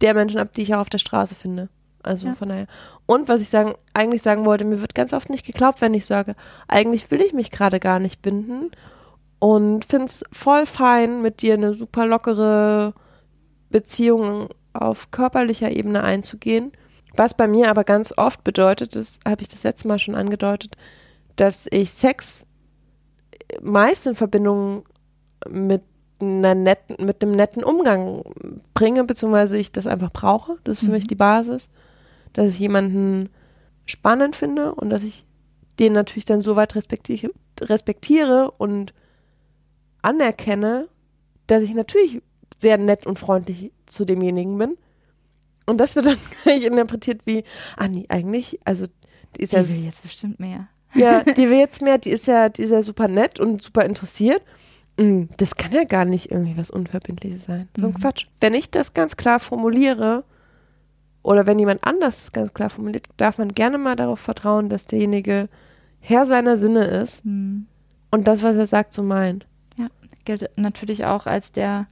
[0.00, 1.68] der Menschen ab, die ich auch auf der Straße finde.
[2.04, 2.34] Also ja.
[2.34, 2.66] von daher.
[3.06, 6.06] Und was ich sagen, eigentlich sagen wollte, mir wird ganz oft nicht geglaubt, wenn ich
[6.06, 6.34] sage,
[6.68, 8.70] eigentlich will ich mich gerade gar nicht binden
[9.38, 12.94] und finde es voll fein, mit dir eine super lockere
[13.70, 16.72] Beziehung auf körperlicher Ebene einzugehen.
[17.16, 20.76] Was bei mir aber ganz oft bedeutet, das habe ich das letzte Mal schon angedeutet,
[21.36, 22.46] dass ich Sex
[23.62, 24.84] meist in Verbindung
[25.48, 25.82] mit
[26.20, 28.22] einer netten, mit einem netten Umgang
[28.72, 30.56] bringe, beziehungsweise ich das einfach brauche.
[30.64, 30.92] Das ist für mhm.
[30.92, 31.68] mich die Basis
[32.34, 33.30] dass ich jemanden
[33.86, 35.24] spannend finde und dass ich
[35.78, 38.92] den natürlich dann so weit respektiere, respektiere und
[40.02, 40.88] anerkenne,
[41.46, 42.20] dass ich natürlich
[42.58, 44.76] sehr nett und freundlich zu demjenigen bin.
[45.66, 47.44] Und das wird dann gleich interpretiert wie,
[47.76, 48.86] ah nee, eigentlich, also
[49.36, 49.62] die ist die ja.
[49.62, 50.68] Die will jetzt bestimmt mehr.
[50.96, 53.84] Ja, die will jetzt mehr, die ist ja, die ist ja super nett und super
[53.84, 54.40] interessiert.
[54.96, 57.68] Mm, das kann ja gar nicht irgendwie was Unverbindliches sein.
[57.76, 57.98] So ein mhm.
[57.98, 58.26] Quatsch.
[58.40, 60.22] Wenn ich das ganz klar formuliere,
[61.24, 64.86] oder wenn jemand anders das ganz klar formuliert, darf man gerne mal darauf vertrauen, dass
[64.86, 65.48] derjenige
[65.98, 67.66] Herr seiner Sinne ist mhm.
[68.10, 69.46] und das, was er sagt, so meint.
[69.78, 69.86] Ja,
[70.26, 71.86] gilt natürlich auch als der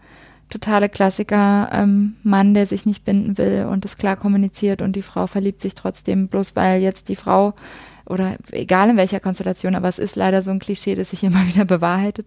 [0.51, 5.03] totale Klassiker ähm, Mann, der sich nicht binden will und es klar kommuniziert und die
[5.03, 7.55] Frau verliebt sich trotzdem, bloß weil jetzt die Frau
[8.05, 11.47] oder egal in welcher Konstellation, aber es ist leider so ein Klischee, das sich immer
[11.49, 12.27] wieder bewahrheitet.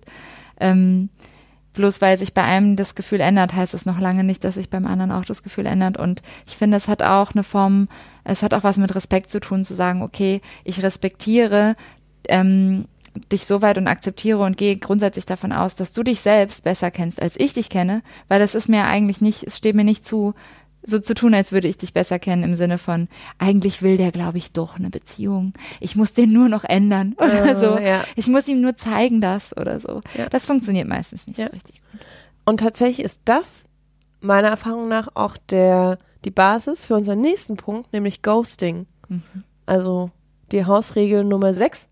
[0.60, 1.10] Ähm,
[1.76, 4.70] bloß weil sich bei einem das Gefühl ändert, heißt es noch lange nicht, dass sich
[4.70, 5.98] beim anderen auch das Gefühl ändert.
[5.98, 7.88] Und ich finde, es hat auch eine Form,
[8.24, 11.76] es hat auch was mit Respekt zu tun, zu sagen, okay, ich respektiere
[12.28, 12.86] ähm,
[13.32, 16.92] dich so weit und akzeptiere und gehe grundsätzlich davon aus, dass du dich selbst besser
[16.92, 20.06] kennst, als ich dich kenne, weil das ist mir eigentlich nicht, es steht mir nicht
[20.06, 20.34] zu,
[20.86, 23.08] so zu tun, als würde ich dich besser kennen im Sinne von,
[23.38, 25.54] eigentlich will der, glaube ich, doch eine Beziehung.
[25.80, 27.80] Ich muss den nur noch ändern oder uh, so.
[27.80, 28.04] Ja.
[28.16, 30.02] Ich muss ihm nur zeigen das oder so.
[30.18, 30.30] Ja.
[30.30, 31.48] Das funktioniert meistens nicht ja.
[31.48, 32.02] so richtig gut.
[32.46, 33.66] Und tatsächlich ist das
[34.22, 38.88] meiner Erfahrung nach auch der, die Basis für unseren nächsten Punkt, nämlich Ghosting.
[39.08, 39.24] Mhm.
[39.66, 40.12] Also
[40.52, 41.90] die Hausregel Nummer 6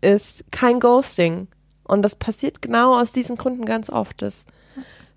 [0.00, 1.48] ist kein Ghosting.
[1.84, 4.22] Und das passiert genau aus diesen Gründen ganz oft.
[4.22, 4.44] Das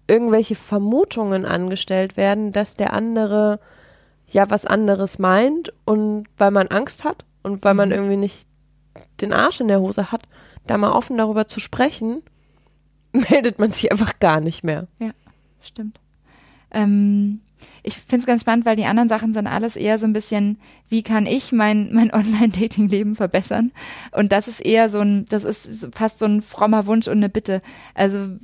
[0.09, 3.59] irgendwelche Vermutungen angestellt werden, dass der andere
[4.27, 7.95] ja was anderes meint und weil man Angst hat und weil man mhm.
[7.95, 8.47] irgendwie nicht
[9.21, 10.23] den Arsch in der Hose hat,
[10.67, 12.21] da mal offen darüber zu sprechen,
[13.11, 14.87] meldet man sich einfach gar nicht mehr.
[14.99, 15.11] Ja,
[15.61, 15.99] stimmt.
[16.71, 17.41] Ähm,
[17.83, 20.59] ich finde es ganz spannend, weil die anderen Sachen sind alles eher so ein bisschen,
[20.87, 23.71] wie kann ich mein, mein Online-Dating-Leben verbessern?
[24.11, 27.29] Und das ist eher so ein, das ist fast so ein frommer Wunsch und eine
[27.29, 27.61] Bitte.
[27.95, 28.37] Also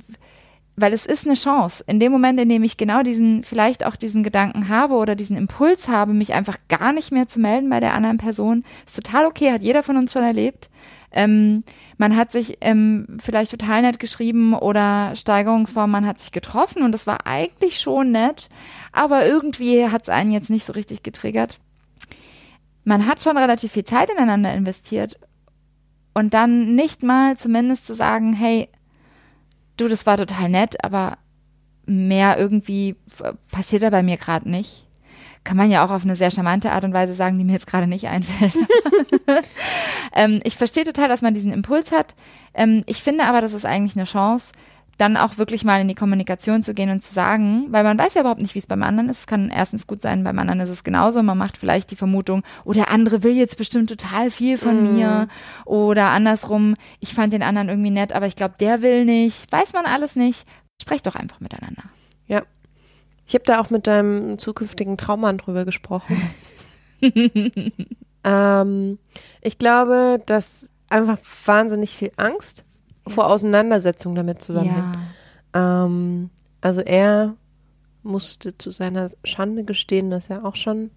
[0.76, 1.82] weil es ist eine Chance.
[1.86, 5.36] In dem Moment, in dem ich genau diesen, vielleicht auch diesen Gedanken habe oder diesen
[5.36, 9.24] Impuls habe, mich einfach gar nicht mehr zu melden bei der anderen Person, ist total
[9.24, 10.68] okay, hat jeder von uns schon erlebt.
[11.12, 11.64] Ähm,
[11.96, 16.92] man hat sich ähm, vielleicht total nett geschrieben oder Steigerungsform, man hat sich getroffen und
[16.92, 18.48] das war eigentlich schon nett,
[18.92, 21.58] aber irgendwie hat es einen jetzt nicht so richtig getriggert.
[22.84, 25.18] Man hat schon relativ viel Zeit ineinander investiert
[26.12, 28.68] und dann nicht mal zumindest zu sagen, hey,
[29.76, 31.18] du, das war total nett, aber
[31.86, 32.96] mehr irgendwie
[33.52, 34.86] passiert da bei mir gerade nicht.
[35.44, 37.68] Kann man ja auch auf eine sehr charmante Art und Weise sagen, die mir jetzt
[37.68, 38.54] gerade nicht einfällt.
[40.12, 42.16] ähm, ich verstehe total, dass man diesen Impuls hat.
[42.52, 44.50] Ähm, ich finde aber, das ist eigentlich eine Chance,
[44.96, 48.14] dann auch wirklich mal in die Kommunikation zu gehen und zu sagen, weil man weiß
[48.14, 49.20] ja überhaupt nicht, wie es beim anderen ist.
[49.20, 51.22] Es kann erstens gut sein, beim anderen ist es genauso.
[51.22, 54.94] Man macht vielleicht die Vermutung, oh, der andere will jetzt bestimmt total viel von mm.
[54.94, 55.28] mir.
[55.66, 59.50] Oder andersrum, ich fand den anderen irgendwie nett, aber ich glaube, der will nicht.
[59.52, 60.46] Weiß man alles nicht.
[60.80, 61.84] Sprecht doch einfach miteinander.
[62.26, 62.42] Ja.
[63.26, 66.16] Ich habe da auch mit deinem zukünftigen Traummann drüber gesprochen.
[68.24, 68.98] ähm,
[69.42, 72.65] ich glaube, dass einfach wahnsinnig viel Angst
[73.06, 74.98] vor Auseinandersetzung damit zusammenhängt.
[75.54, 75.84] Ja.
[75.84, 76.30] Ähm,
[76.60, 77.34] also er
[78.06, 80.90] musste zu seiner Schande gestehen, dass er auch schon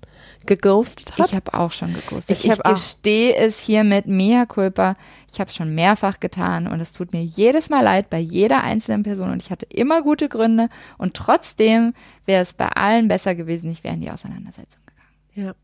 [0.45, 1.28] geghostet hat.
[1.28, 2.38] Ich habe auch schon geghostet.
[2.38, 4.95] Ich, ich gestehe es hier mit mea culpa.
[5.32, 8.64] Ich habe es schon mehrfach getan und es tut mir jedes Mal leid bei jeder
[8.64, 11.93] einzelnen Person und ich hatte immer gute Gründe und trotzdem
[12.26, 15.47] wäre es bei allen besser gewesen, ich wäre in die Auseinandersetzung gegangen.
[15.47, 15.55] Ja,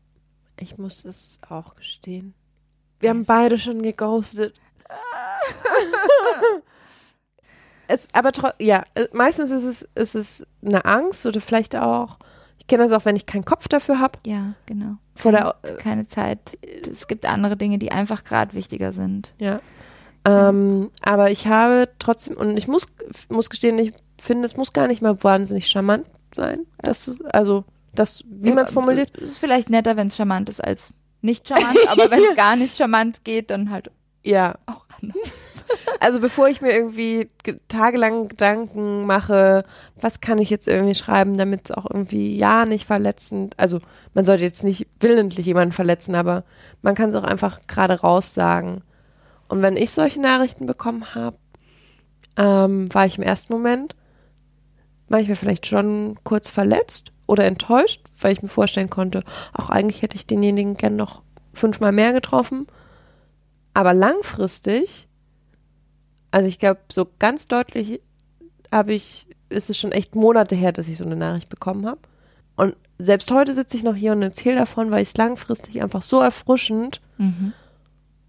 [0.58, 2.34] ich muss es auch gestehen.
[3.00, 4.54] Wir haben beide schon geghostet.
[7.88, 12.18] Es, aber ja, äh, meistens ist es, ist es eine Angst oder vielleicht auch,
[12.58, 14.18] ich kenne das auch, wenn ich keinen Kopf dafür habe.
[14.26, 14.96] Ja, genau.
[15.14, 16.58] Vor keine, der, äh, keine Zeit.
[16.90, 19.34] Es gibt andere Dinge, die einfach gerade wichtiger sind.
[19.38, 19.60] Ja.
[20.24, 22.88] Ähm, aber ich habe trotzdem, und ich muss,
[23.28, 26.66] muss gestehen, ich finde, es muss gar nicht mal wahnsinnig charmant sein.
[26.78, 27.64] Dass du, also,
[27.94, 29.16] das, wie ja, man es formuliert.
[29.16, 32.76] Ist vielleicht netter, wenn es charmant ist, als nicht charmant, aber wenn es gar nicht
[32.76, 33.90] charmant geht, dann halt
[34.26, 34.54] ja.
[34.66, 35.42] Auch anders.
[35.98, 37.26] Also bevor ich mir irgendwie
[37.66, 39.64] tagelang Gedanken mache,
[40.00, 43.80] was kann ich jetzt irgendwie schreiben, damit es auch irgendwie ja nicht verletzend, also
[44.14, 46.44] man sollte jetzt nicht willentlich jemanden verletzen, aber
[46.82, 48.82] man kann es auch einfach gerade raus sagen.
[49.48, 51.38] Und wenn ich solche Nachrichten bekommen habe,
[52.36, 53.96] ähm, war ich im ersten Moment
[55.08, 59.22] manchmal vielleicht schon kurz verletzt oder enttäuscht, weil ich mir vorstellen konnte,
[59.52, 61.22] auch eigentlich hätte ich denjenigen gern noch
[61.52, 62.66] fünfmal mehr getroffen.
[63.76, 65.06] Aber langfristig,
[66.30, 68.00] also ich glaube, so ganz deutlich
[68.72, 72.00] habe ich, ist es schon echt Monate her, dass ich so eine Nachricht bekommen habe.
[72.56, 76.00] Und selbst heute sitze ich noch hier und erzähle davon, weil ich es langfristig einfach
[76.00, 77.52] so erfrischend mhm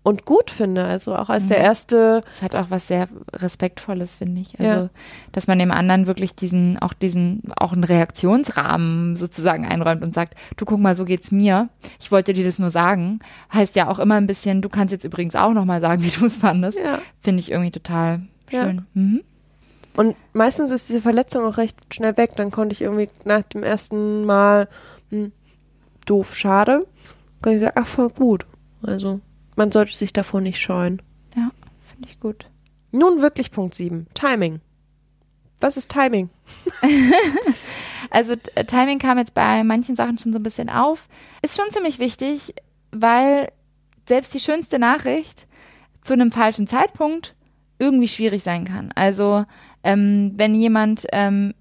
[0.08, 0.86] und gut finde.
[0.86, 1.50] Also auch als mhm.
[1.50, 2.24] der erste.
[2.38, 4.58] Es hat auch was sehr Respektvolles, finde ich.
[4.58, 4.90] Also, ja.
[5.34, 10.36] dass man dem anderen wirklich diesen, auch diesen, auch einen Reaktionsrahmen sozusagen einräumt und sagt,
[10.56, 11.68] du guck mal, so geht's mir.
[12.00, 13.20] Ich wollte dir das nur sagen.
[13.54, 16.26] Heißt ja auch immer ein bisschen, du kannst jetzt übrigens auch nochmal sagen, wie du
[16.26, 16.78] es fandest.
[16.78, 17.00] Ja.
[17.20, 18.78] Finde ich irgendwie total schön.
[18.78, 18.84] Ja.
[19.02, 19.24] Mhm.
[19.98, 22.32] Und meistens ist diese Verletzung auch recht schnell weg.
[22.38, 24.70] Dann konnte ich irgendwie nach dem ersten Mal,
[25.10, 25.34] hm,
[26.06, 26.86] doof, schade,
[27.42, 28.46] kann ich sagen, ach voll gut.
[28.82, 29.20] Also
[29.58, 31.02] man sollte sich davor nicht scheuen.
[31.36, 31.52] Ja,
[31.82, 32.46] finde ich gut.
[32.92, 34.08] Nun wirklich Punkt 7.
[34.14, 34.62] Timing.
[35.60, 36.30] Was ist Timing?
[38.12, 41.10] also Timing kam jetzt bei manchen Sachen schon so ein bisschen auf.
[41.42, 42.54] Ist schon ziemlich wichtig,
[42.92, 43.52] weil
[44.08, 45.48] selbst die schönste Nachricht
[46.02, 47.36] zu einem falschen Zeitpunkt
[47.80, 48.92] irgendwie schwierig sein kann.
[48.96, 49.46] Also
[49.84, 51.54] ähm, wenn jemand ähm,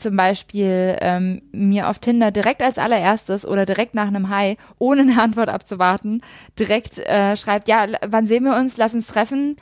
[0.00, 5.02] zum Beispiel ähm, mir auf Tinder direkt als allererstes oder direkt nach einem Hi, ohne
[5.02, 6.20] eine Antwort abzuwarten,
[6.58, 9.56] direkt äh, schreibt, ja, wann sehen wir uns, lass uns treffen,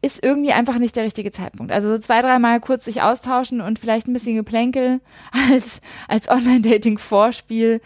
[0.00, 1.72] ist irgendwie einfach nicht der richtige Zeitpunkt.
[1.72, 5.00] Also so zwei, dreimal kurz sich austauschen und vielleicht ein bisschen Geplänkel
[5.50, 7.80] als, als Online-Dating-Vorspiel.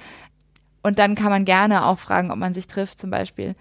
[0.83, 3.55] Und dann kann man gerne auch fragen, ob man sich trifft zum Beispiel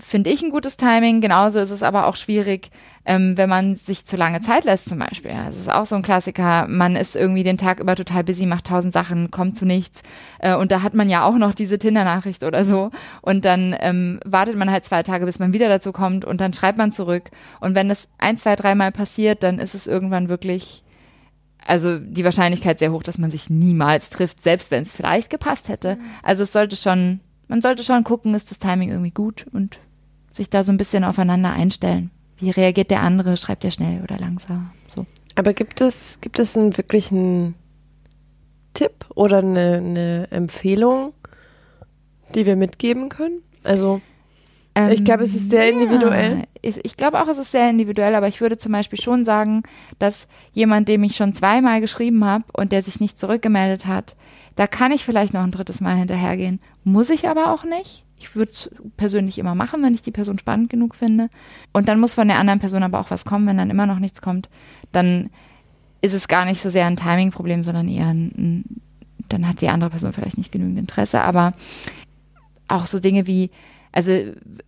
[0.00, 1.20] finde ich ein gutes Timing.
[1.20, 2.70] Genauso ist es aber auch schwierig,
[3.04, 5.32] ähm, wenn man sich zu lange Zeit lässt zum Beispiel.
[5.32, 6.66] Das ist auch so ein Klassiker.
[6.68, 10.02] Man ist irgendwie den Tag über total busy, macht tausend Sachen, kommt zu nichts.
[10.38, 12.90] Äh, und da hat man ja auch noch diese Tinder-Nachricht oder so.
[13.22, 16.52] Und dann ähm, wartet man halt zwei Tage, bis man wieder dazu kommt und dann
[16.52, 17.30] schreibt man zurück.
[17.60, 20.82] Und wenn das ein, zwei, dreimal passiert, dann ist es irgendwann wirklich
[21.66, 25.68] also die Wahrscheinlichkeit sehr hoch, dass man sich niemals trifft, selbst wenn es vielleicht gepasst
[25.68, 25.96] hätte.
[25.96, 26.00] Mhm.
[26.22, 29.80] Also es sollte schon, man sollte schon gucken, ist das Timing irgendwie gut und
[30.36, 32.10] sich da so ein bisschen aufeinander einstellen.
[32.38, 33.36] Wie reagiert der andere?
[33.36, 34.70] Schreibt er schnell oder langsam?
[34.86, 35.06] So.
[35.34, 37.54] Aber gibt es, gibt es einen wirklichen
[38.74, 41.12] Tipp oder eine, eine Empfehlung,
[42.34, 43.42] die wir mitgeben können?
[43.64, 44.00] Also,
[44.74, 46.38] ähm, ich glaube, es ist sehr individuell.
[46.38, 49.24] Ja, ich, ich glaube auch, es ist sehr individuell, aber ich würde zum Beispiel schon
[49.24, 49.62] sagen,
[49.98, 54.16] dass jemand, dem ich schon zweimal geschrieben habe und der sich nicht zurückgemeldet hat,
[54.54, 56.60] da kann ich vielleicht noch ein drittes Mal hinterhergehen.
[56.84, 58.05] Muss ich aber auch nicht.
[58.18, 61.28] Ich würde es persönlich immer machen, wenn ich die Person spannend genug finde.
[61.72, 63.46] Und dann muss von der anderen Person aber auch was kommen.
[63.46, 64.48] Wenn dann immer noch nichts kommt,
[64.92, 65.30] dann
[66.00, 68.64] ist es gar nicht so sehr ein Timing-Problem, sondern eher ein, ein,
[69.28, 71.22] dann hat die andere Person vielleicht nicht genügend Interesse.
[71.22, 71.52] Aber
[72.68, 73.50] auch so Dinge wie,
[73.96, 74.12] also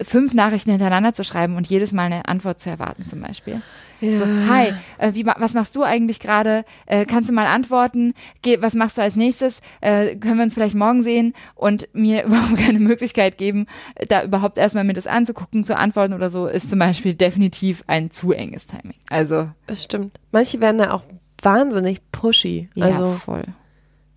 [0.00, 3.60] fünf Nachrichten hintereinander zu schreiben und jedes Mal eine Antwort zu erwarten zum Beispiel.
[4.00, 4.16] Ja.
[4.16, 6.64] So, hi, äh, wie, was machst du eigentlich gerade?
[6.86, 8.14] Äh, kannst du mal antworten?
[8.40, 9.60] Geh, was machst du als nächstes?
[9.82, 13.66] Äh, können wir uns vielleicht morgen sehen und mir überhaupt keine Möglichkeit geben,
[14.08, 18.10] da überhaupt erstmal mir das anzugucken, zu antworten oder so, ist zum Beispiel definitiv ein
[18.10, 18.96] zu enges Timing.
[19.10, 19.50] Also.
[19.66, 20.18] Das stimmt.
[20.32, 21.02] Manche werden da auch
[21.42, 22.70] wahnsinnig pushy.
[22.74, 23.44] Ja, also, voll.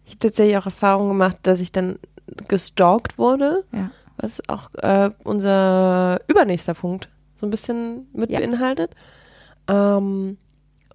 [0.05, 1.99] Ich habe tatsächlich auch Erfahrungen gemacht, dass ich dann
[2.47, 3.65] gestalkt wurde.
[3.73, 3.91] Ja.
[4.21, 8.39] Was auch äh, unser übernächster Punkt so ein bisschen mit ja.
[8.39, 8.91] beinhaltet.
[9.67, 10.37] Ähm,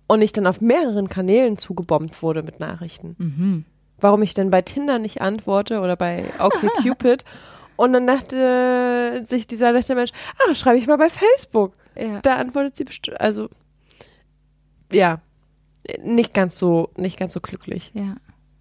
[0.07, 3.17] und ich dann auf mehreren Kanälen zugebombt wurde mit Nachrichten.
[3.19, 3.65] Mhm.
[3.99, 7.25] Warum ich denn bei Tinder nicht antworte oder bei OkCupid.
[7.77, 11.73] und dann dachte sich dieser nette Mensch, ah, schreibe ich mal bei Facebook.
[11.97, 12.21] Ja.
[12.21, 13.49] Da antwortet sie bestimmt, also
[14.93, 15.21] ja,
[16.03, 17.91] nicht ganz so, nicht ganz so glücklich.
[17.95, 18.17] Ja.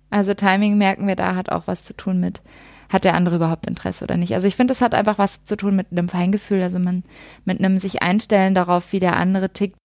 [0.09, 2.41] Also Timing merken wir da hat auch was zu tun mit,
[2.89, 4.33] hat der andere überhaupt Interesse oder nicht.
[4.33, 7.03] Also ich finde, das hat einfach was zu tun mit einem Feingefühl, also man
[7.43, 9.77] mit einem sich einstellen darauf, wie der andere tickt,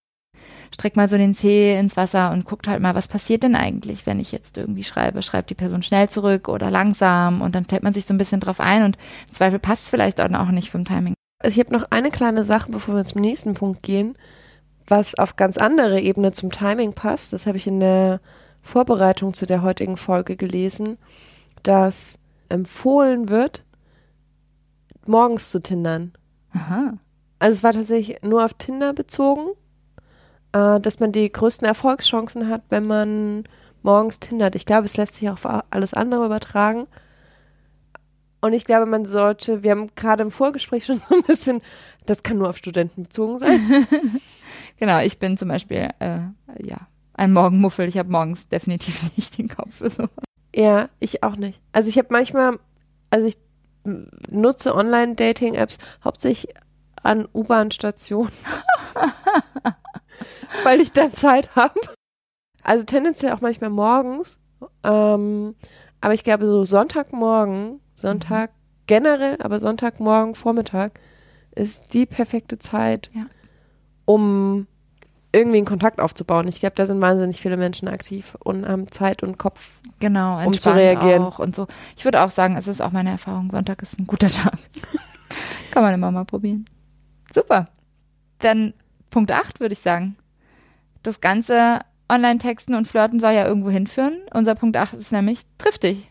[0.73, 4.07] streckt mal so den Zeh ins Wasser und guckt halt mal, was passiert denn eigentlich,
[4.07, 5.23] wenn ich jetzt irgendwie schreibe.
[5.23, 8.41] Schreibt die Person schnell zurück oder langsam und dann stellt man sich so ein bisschen
[8.41, 8.97] drauf ein und
[9.29, 11.15] im Zweifel passt es vielleicht auch nicht vom Timing.
[11.43, 14.17] Also ich habe noch eine kleine Sache, bevor wir zum nächsten Punkt gehen,
[14.87, 17.33] was auf ganz andere Ebene zum Timing passt.
[17.33, 18.21] Das habe ich in der
[18.63, 20.99] Vorbereitung zu der heutigen Folge gelesen,
[21.65, 22.20] dass
[22.51, 23.65] empfohlen wird,
[25.07, 26.13] morgens zu tindern.
[26.53, 26.99] Aha.
[27.39, 29.51] Also es war tatsächlich nur auf Tinder bezogen
[30.53, 33.45] äh, dass man die größten Erfolgschancen hat, wenn man
[33.83, 34.55] morgens tindert.
[34.55, 36.87] Ich glaube, es lässt sich auch auf alles andere übertragen.
[38.41, 41.61] Und ich glaube, man sollte, wir haben gerade im Vorgespräch schon so ein bisschen,
[42.07, 43.87] das kann nur auf Studenten bezogen sein.
[44.77, 46.21] genau, ich bin zum Beispiel, äh,
[46.59, 47.87] ja, ein Morgenmuffel.
[47.87, 50.11] Ich habe morgens definitiv nicht den Kopf für sowas.
[50.55, 51.61] Ja, ich auch nicht.
[51.73, 52.59] Also ich habe manchmal,
[53.11, 53.39] also ich
[53.85, 56.55] nutze Online-Dating-Apps hauptsächlich
[57.03, 58.33] an U-Bahn-Stationen.
[60.65, 61.81] weil ich dann Zeit habe.
[62.63, 64.39] Also tendenziell auch manchmal morgens.
[64.83, 65.55] Ähm,
[66.01, 68.57] aber ich glaube, so Sonntagmorgen, Sonntag mhm.
[68.87, 71.01] generell, aber Sonntagmorgen, Vormittag
[71.55, 73.27] ist die perfekte Zeit, ja.
[74.05, 74.67] um
[75.33, 76.49] irgendwie einen Kontakt aufzubauen.
[76.49, 80.53] Ich glaube, da sind wahnsinnig viele Menschen aktiv und haben Zeit und Kopf, genau, um
[80.53, 81.23] zu reagieren.
[81.23, 81.67] Auch und so.
[81.97, 84.59] Ich würde auch sagen, es ist auch meine Erfahrung, Sonntag ist ein guter Tag.
[85.71, 86.65] Kann man immer mal probieren.
[87.33, 87.67] Super.
[88.41, 88.75] Dann
[89.11, 90.17] Punkt 8 würde ich sagen.
[91.03, 94.19] Das ganze Online-Texten und Flirten soll ja irgendwo hinführen.
[94.35, 96.11] Unser Punkt 8 ist nämlich triff dich.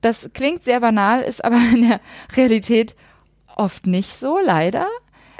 [0.00, 2.00] Das klingt sehr banal, ist aber in der
[2.36, 2.96] Realität
[3.54, 4.86] oft nicht so, leider.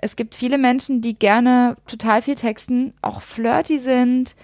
[0.01, 4.35] Es gibt viele Menschen, die gerne total viel texten, auch flirty sind.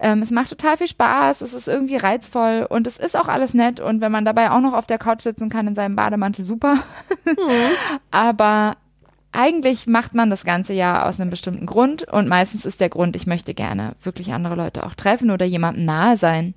[0.00, 3.52] Ähm, es macht total viel Spaß, es ist irgendwie reizvoll und es ist auch alles
[3.52, 3.80] nett.
[3.80, 6.74] Und wenn man dabei auch noch auf der Couch sitzen kann in seinem Bademantel, super.
[7.24, 7.38] Mhm.
[8.10, 8.76] aber
[9.32, 13.14] eigentlich macht man das ganze ja aus einem bestimmten Grund und meistens ist der Grund,
[13.14, 16.54] ich möchte gerne wirklich andere Leute auch treffen oder jemandem nahe sein.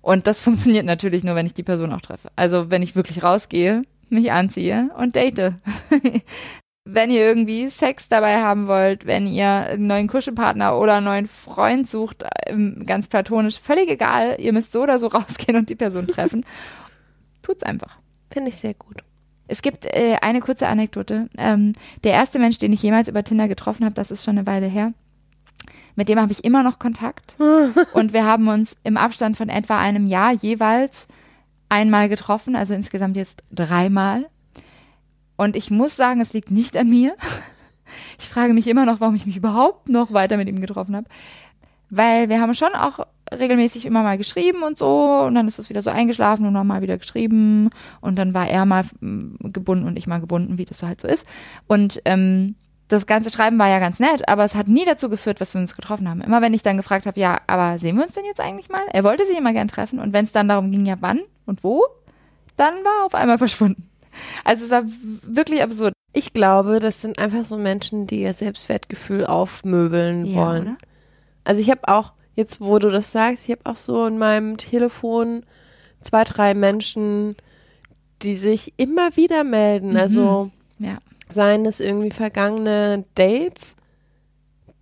[0.00, 2.30] Und das funktioniert natürlich nur, wenn ich die Person auch treffe.
[2.36, 5.52] Also wenn ich wirklich rausgehe, mich anziehe und date.
[6.90, 11.26] wenn ihr irgendwie Sex dabei haben wollt, wenn ihr einen neuen Kuschelpartner oder einen neuen
[11.26, 15.74] Freund sucht, ähm, ganz platonisch, völlig egal, ihr müsst so oder so rausgehen und die
[15.74, 16.46] Person treffen.
[17.42, 17.98] Tut's einfach.
[18.30, 19.04] Finde ich sehr gut.
[19.48, 21.28] Es gibt äh, eine kurze Anekdote.
[21.36, 21.74] Ähm,
[22.04, 24.66] der erste Mensch, den ich jemals über Tinder getroffen habe, das ist schon eine Weile
[24.66, 24.92] her.
[25.94, 27.36] Mit dem habe ich immer noch Kontakt.
[27.92, 31.06] und wir haben uns im Abstand von etwa einem Jahr jeweils
[31.68, 34.26] einmal getroffen, also insgesamt jetzt dreimal.
[35.38, 37.14] Und ich muss sagen, es liegt nicht an mir.
[38.18, 41.06] Ich frage mich immer noch, warum ich mich überhaupt noch weiter mit ihm getroffen habe.
[41.88, 45.70] Weil wir haben schon auch regelmäßig immer mal geschrieben und so und dann ist es
[45.70, 47.70] wieder so eingeschlafen und nochmal wieder geschrieben
[48.00, 51.00] und dann war er mal mm, gebunden und ich mal gebunden, wie das so halt
[51.00, 51.24] so ist.
[51.66, 52.56] Und ähm,
[52.88, 55.60] das ganze Schreiben war ja ganz nett, aber es hat nie dazu geführt, dass wir
[55.60, 56.20] uns getroffen haben.
[56.20, 58.82] Immer wenn ich dann gefragt habe, ja, aber sehen wir uns denn jetzt eigentlich mal?
[58.92, 61.64] Er wollte sich immer gern treffen und wenn es dann darum ging, ja, wann und
[61.64, 61.84] wo,
[62.56, 63.87] dann war er auf einmal verschwunden.
[64.44, 64.82] Also es war
[65.22, 65.92] wirklich absurd.
[66.12, 70.62] Ich glaube, das sind einfach so Menschen, die ihr Selbstwertgefühl aufmöbeln ja, wollen.
[70.62, 70.78] Oder?
[71.44, 74.58] Also ich habe auch jetzt wo du das sagst, ich habe auch so in meinem
[74.58, 75.42] Telefon
[76.00, 77.34] zwei, drei Menschen,
[78.22, 79.90] die sich immer wieder melden.
[79.90, 79.96] Mhm.
[79.96, 80.98] Also ja.
[81.28, 83.74] seien es irgendwie vergangene Dates,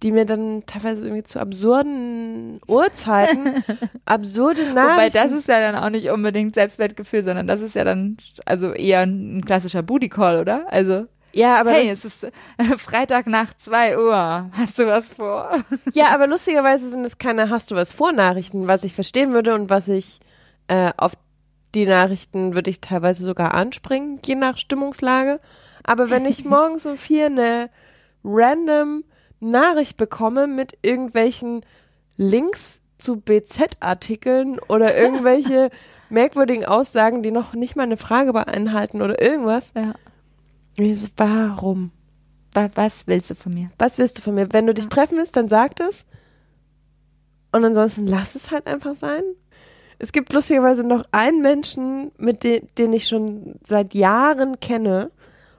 [0.03, 3.65] die mir dann teilweise irgendwie zu absurden Uhrzeiten,
[4.05, 4.97] absurde Nachrichten.
[4.97, 8.73] Wobei das ist ja dann auch nicht unbedingt Selbstwertgefühl, sondern das ist ja dann also
[8.73, 10.67] eher ein klassischer Booty Call, oder?
[10.71, 12.27] Also ja, aber hey, es ist
[12.79, 14.51] Freitag nach zwei Uhr.
[14.53, 15.63] Hast du was vor?
[15.93, 19.55] Ja, aber lustigerweise sind es keine Hast du was vor Nachrichten, was ich verstehen würde
[19.55, 20.21] und was ich
[20.69, 21.13] äh, auf
[21.75, 25.41] die Nachrichten würde ich teilweise sogar anspringen, je nach Stimmungslage.
[25.85, 27.69] Aber wenn ich morgens um vier eine
[28.25, 29.05] random
[29.41, 31.65] Nachricht bekomme mit irgendwelchen
[32.17, 35.71] Links zu BZ-Artikeln oder irgendwelche
[36.09, 39.73] merkwürdigen Aussagen, die noch nicht mal eine Frage beinhalten oder irgendwas.
[39.75, 39.95] Ja.
[40.77, 41.91] Ich so, warum?
[42.75, 43.71] Was willst du von mir?
[43.79, 44.53] Was willst du von mir?
[44.53, 44.91] Wenn du dich ja.
[44.91, 46.07] treffen willst, dann sag es.
[47.53, 49.23] Und ansonsten lass es halt einfach sein.
[49.99, 55.11] Es gibt lustigerweise noch einen Menschen, mit dem, den ich schon seit Jahren kenne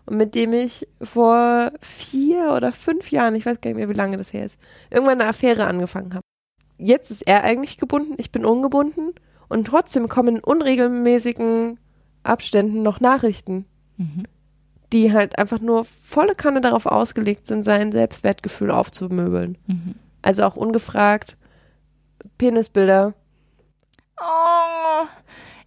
[0.08, 3.93] und mit dem ich vor vier oder fünf Jahren, ich weiß gar nicht mehr, wie
[3.93, 4.58] lange das her ist,
[4.89, 6.24] irgendwann eine Affäre angefangen habe.
[6.78, 9.14] Jetzt ist er eigentlich gebunden, ich bin ungebunden
[9.49, 11.78] und trotzdem kommen in unregelmäßigen
[12.24, 13.66] Abständen noch Nachrichten,
[13.97, 14.24] mhm.
[14.93, 19.58] die halt einfach nur volle Kanne darauf ausgelegt sind, sein Selbstwertgefühl aufzumöbeln.
[19.68, 19.95] Mhm.
[20.22, 21.36] Also auch ungefragt
[22.38, 23.14] Penisbilder.
[24.22, 25.05] Oh,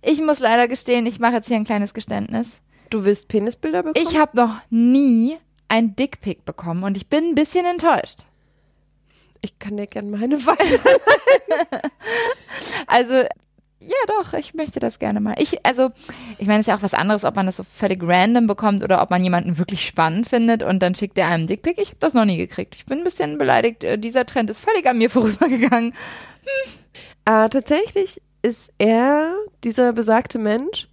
[0.01, 2.61] ich muss leider gestehen, ich mache jetzt hier ein kleines Geständnis.
[2.91, 4.07] Du willst Penisbilder bekommen?
[4.09, 5.38] Ich habe noch nie
[5.68, 8.26] ein Dickpick bekommen und ich bin ein bisschen enttäuscht.
[9.43, 10.80] Ich kann dir gerne meine weiter.
[12.86, 13.24] also
[13.82, 15.36] ja, doch, ich möchte das gerne mal.
[15.38, 15.91] Ich, also,
[16.36, 18.82] ich meine, es ist ja auch was anderes, ob man das so völlig random bekommt
[18.82, 21.78] oder ob man jemanden wirklich spannend findet und dann schickt er einem Dickpick.
[21.78, 22.74] Ich habe das noch nie gekriegt.
[22.74, 23.82] Ich bin ein bisschen beleidigt.
[23.82, 25.95] Äh, dieser Trend ist völlig an mir vorübergegangen.
[25.95, 26.72] Hm.
[27.24, 29.34] Äh, tatsächlich ist er,
[29.64, 30.88] dieser besagte Mensch,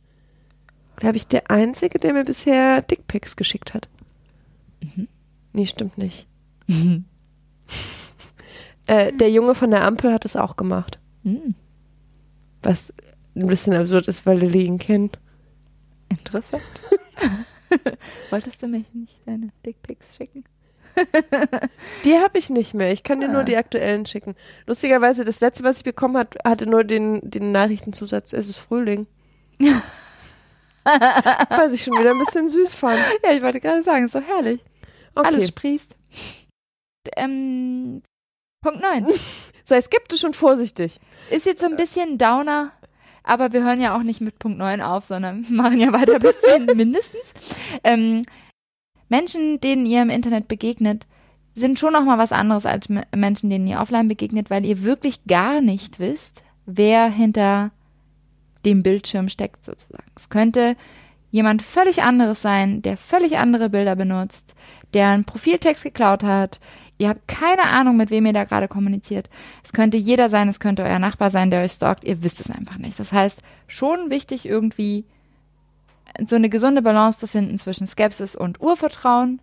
[0.98, 3.88] glaube ich, der Einzige, der mir bisher Dickpics geschickt hat.
[4.82, 5.08] Mhm.
[5.54, 6.28] Nee, stimmt nicht.
[6.68, 7.06] Mhm.
[8.88, 11.00] äh, der Junge von der Ampel hat es auch gemacht.
[11.24, 11.56] Mhm.
[12.62, 12.94] Was
[13.36, 15.20] ein bisschen absurd ist, weil Lilly ihn kennt.
[16.10, 16.64] Interessant.
[18.30, 20.44] Wolltest du mich nicht deine Dickpics schicken?
[22.06, 22.92] die habe ich nicht mehr.
[22.92, 23.34] Ich kann dir ah.
[23.34, 24.36] nur die aktuellen schicken.
[24.66, 28.34] Lustigerweise, das letzte, was ich bekommen habe, hatte nur den, den Nachrichtenzusatz.
[28.34, 29.06] Es ist Frühling.
[31.50, 33.00] Was ich schon wieder ein bisschen süß fand.
[33.24, 34.62] Ja, ich wollte gerade sagen, ist doch herrlich.
[35.16, 35.28] Okay.
[35.28, 35.96] Alles sprießt.
[37.16, 38.02] Ähm,
[38.62, 39.08] Punkt 9.
[39.64, 41.00] Sei skeptisch und vorsichtig.
[41.30, 42.72] Ist jetzt so ein bisschen Downer,
[43.24, 46.40] aber wir hören ja auch nicht mit Punkt 9 auf, sondern machen ja weiter bis
[46.42, 47.34] 10 mindestens.
[47.84, 48.24] Ähm,
[49.10, 51.06] Menschen, denen ihr im Internet begegnet,
[51.56, 55.26] sind schon noch mal was anderes als Menschen, denen ihr offline begegnet, weil ihr wirklich
[55.26, 57.72] gar nicht wisst, wer hinter
[58.66, 60.12] dem Bildschirm steckt sozusagen.
[60.16, 60.76] Es könnte
[61.32, 64.56] jemand völlig anderes sein, der völlig andere Bilder benutzt,
[64.94, 66.60] der einen Profiltext geklaut hat,
[67.00, 69.30] Ihr habt keine Ahnung, mit wem ihr da gerade kommuniziert.
[69.64, 72.04] Es könnte jeder sein, es könnte euer Nachbar sein, der euch stalkt.
[72.04, 73.00] Ihr wisst es einfach nicht.
[73.00, 75.06] Das heißt, schon wichtig irgendwie
[76.28, 79.42] so eine gesunde Balance zu finden zwischen Skepsis und Urvertrauen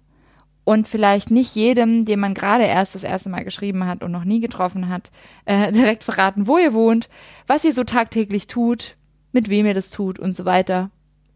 [0.65, 4.25] und vielleicht nicht jedem, dem man gerade erst das erste Mal geschrieben hat und noch
[4.25, 5.13] nie getroffen hat,
[5.45, 7.09] äh, direkt verraten, wo ihr wohnt,
[7.47, 8.97] was ihr so tagtäglich tut,
[9.35, 10.91] mit wem ihr das tut und so weiter.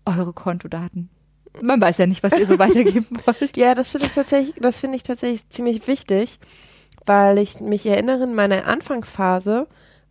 [0.06, 1.10] Eure Kontodaten.
[1.60, 3.56] Man weiß ja nicht, was ihr so weitergeben wollt.
[3.56, 6.38] Ja, das finde ich tatsächlich, das finde ich tatsächlich ziemlich wichtig,
[7.04, 9.66] weil ich mich erinnere, in meiner Anfangsphase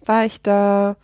[0.05, 0.97] war ich da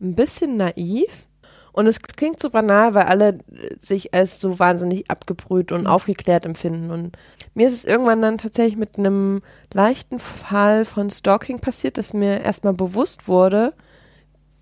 [0.00, 1.26] ein bisschen naiv.
[1.72, 3.38] Und es klingt so banal, weil alle
[3.78, 5.86] sich als so wahnsinnig abgebrüht und mhm.
[5.86, 6.90] aufgeklärt empfinden.
[6.90, 7.16] Und
[7.54, 12.40] mir ist es irgendwann dann tatsächlich mit einem leichten Fall von Stalking passiert, dass mir
[12.40, 13.74] erstmal bewusst wurde,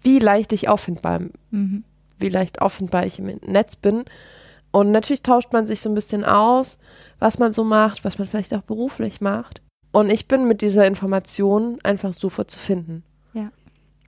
[0.06, 1.82] wie leicht ich auffindbar, mhm.
[2.18, 4.04] wie leicht auffindbar ich im Netz bin
[4.76, 6.78] und natürlich tauscht man sich so ein bisschen aus,
[7.18, 9.62] was man so macht, was man vielleicht auch beruflich macht.
[9.90, 13.02] Und ich bin mit dieser Information einfach sofort zu finden.
[13.32, 13.50] Ja.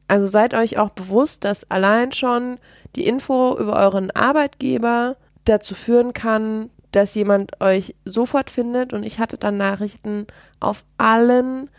[0.09, 2.59] Also seid euch auch bewusst, dass allein schon
[2.96, 8.92] die Info über euren Arbeitgeber dazu führen kann, dass jemand euch sofort findet.
[8.92, 10.26] Und ich hatte dann Nachrichten
[10.61, 11.70] auf allen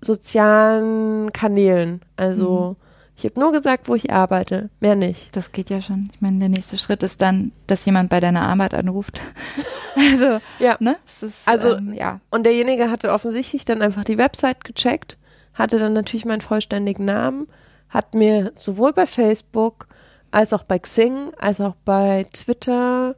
[0.00, 2.00] sozialen Kanälen.
[2.16, 2.89] Also mhm
[3.20, 5.36] ich habe nur gesagt, wo ich arbeite, mehr nicht.
[5.36, 6.10] Das geht ja schon.
[6.14, 9.20] Ich meine, der nächste Schritt ist dann, dass jemand bei deiner Arbeit anruft.
[9.96, 10.76] also, ja.
[10.80, 10.96] ne?
[11.20, 12.20] Ist, also, ähm, ja.
[12.30, 15.18] Und derjenige hatte offensichtlich dann einfach die Website gecheckt,
[15.54, 17.46] hatte dann natürlich meinen vollständigen Namen,
[17.88, 19.86] hat mir sowohl bei Facebook
[20.30, 23.16] als auch bei Xing, als auch bei Twitter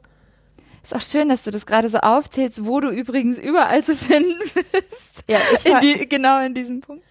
[0.83, 4.37] ist auch schön, dass du das gerade so aufzählst, wo du übrigens überall zu finden
[4.53, 5.23] bist.
[5.29, 7.05] Ja, ich in die, genau in diesem Punkt.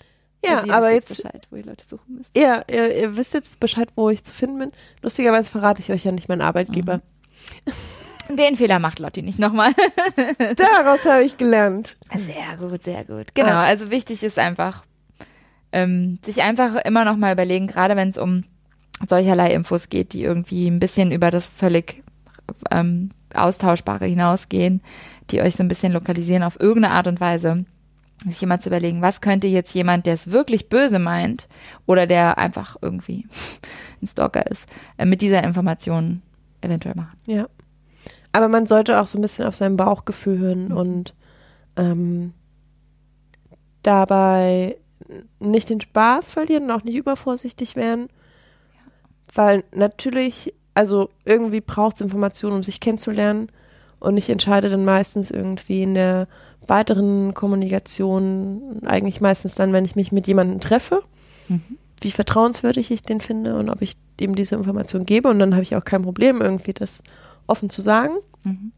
[0.45, 2.37] Ja, also aber jetzt Bescheid, wo ihr Leute suchen müsst.
[2.37, 4.73] Ja, ihr, ihr, wisst jetzt Bescheid, wo ich zu finden bin.
[5.01, 6.97] Lustigerweise verrate ich euch ja nicht meinen Arbeitgeber.
[8.29, 8.37] Mhm.
[8.37, 9.73] Den Fehler macht Lotti nicht nochmal.
[10.57, 11.97] Daraus habe ich gelernt.
[12.13, 13.35] Sehr gut, sehr gut.
[13.35, 13.65] Genau, ah.
[13.65, 14.85] also wichtig ist einfach,
[15.73, 18.45] ähm, sich einfach immer noch mal überlegen, gerade wenn es um
[19.09, 22.03] solcherlei Infos geht, die irgendwie ein bisschen über das völlig
[22.71, 24.83] ähm, Austauschbare hinausgehen,
[25.31, 27.65] die euch so ein bisschen lokalisieren auf irgendeine Art und Weise
[28.31, 31.49] sich immer zu überlegen, was könnte jetzt jemand, der es wirklich böse meint
[31.87, 33.27] oder der einfach irgendwie
[34.03, 34.67] ein Stalker ist,
[34.99, 36.23] äh, mit dieser Information
[36.61, 37.19] eventuell machen.
[37.27, 37.49] Ja.
[38.33, 40.77] Aber man sollte auch so ein bisschen auf sein Bauchgefühl hören mhm.
[40.77, 41.15] und
[41.77, 42.35] ähm,
[43.83, 44.77] dabei
[45.41, 48.09] nicht den Spaß verlieren und auch nicht übervorsichtig werden.
[48.75, 48.93] Ja.
[49.35, 53.51] Weil natürlich, also irgendwie braucht es Informationen, um sich kennenzulernen.
[53.99, 56.27] Und ich entscheide dann meistens irgendwie in der
[56.67, 61.03] weiteren Kommunikation, eigentlich meistens dann, wenn ich mich mit jemandem treffe,
[61.49, 61.63] mhm.
[62.01, 65.29] wie vertrauenswürdig ich den finde und ob ich ihm diese Information gebe.
[65.29, 67.03] Und dann habe ich auch kein Problem, irgendwie das
[67.47, 68.15] offen zu sagen.
[68.45, 68.73] Mhm.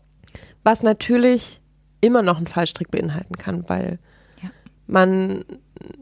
[0.62, 1.60] Was natürlich
[2.00, 3.98] immer noch einen Fallstrick beinhalten kann, weil
[4.42, 4.50] ja.
[4.86, 5.44] man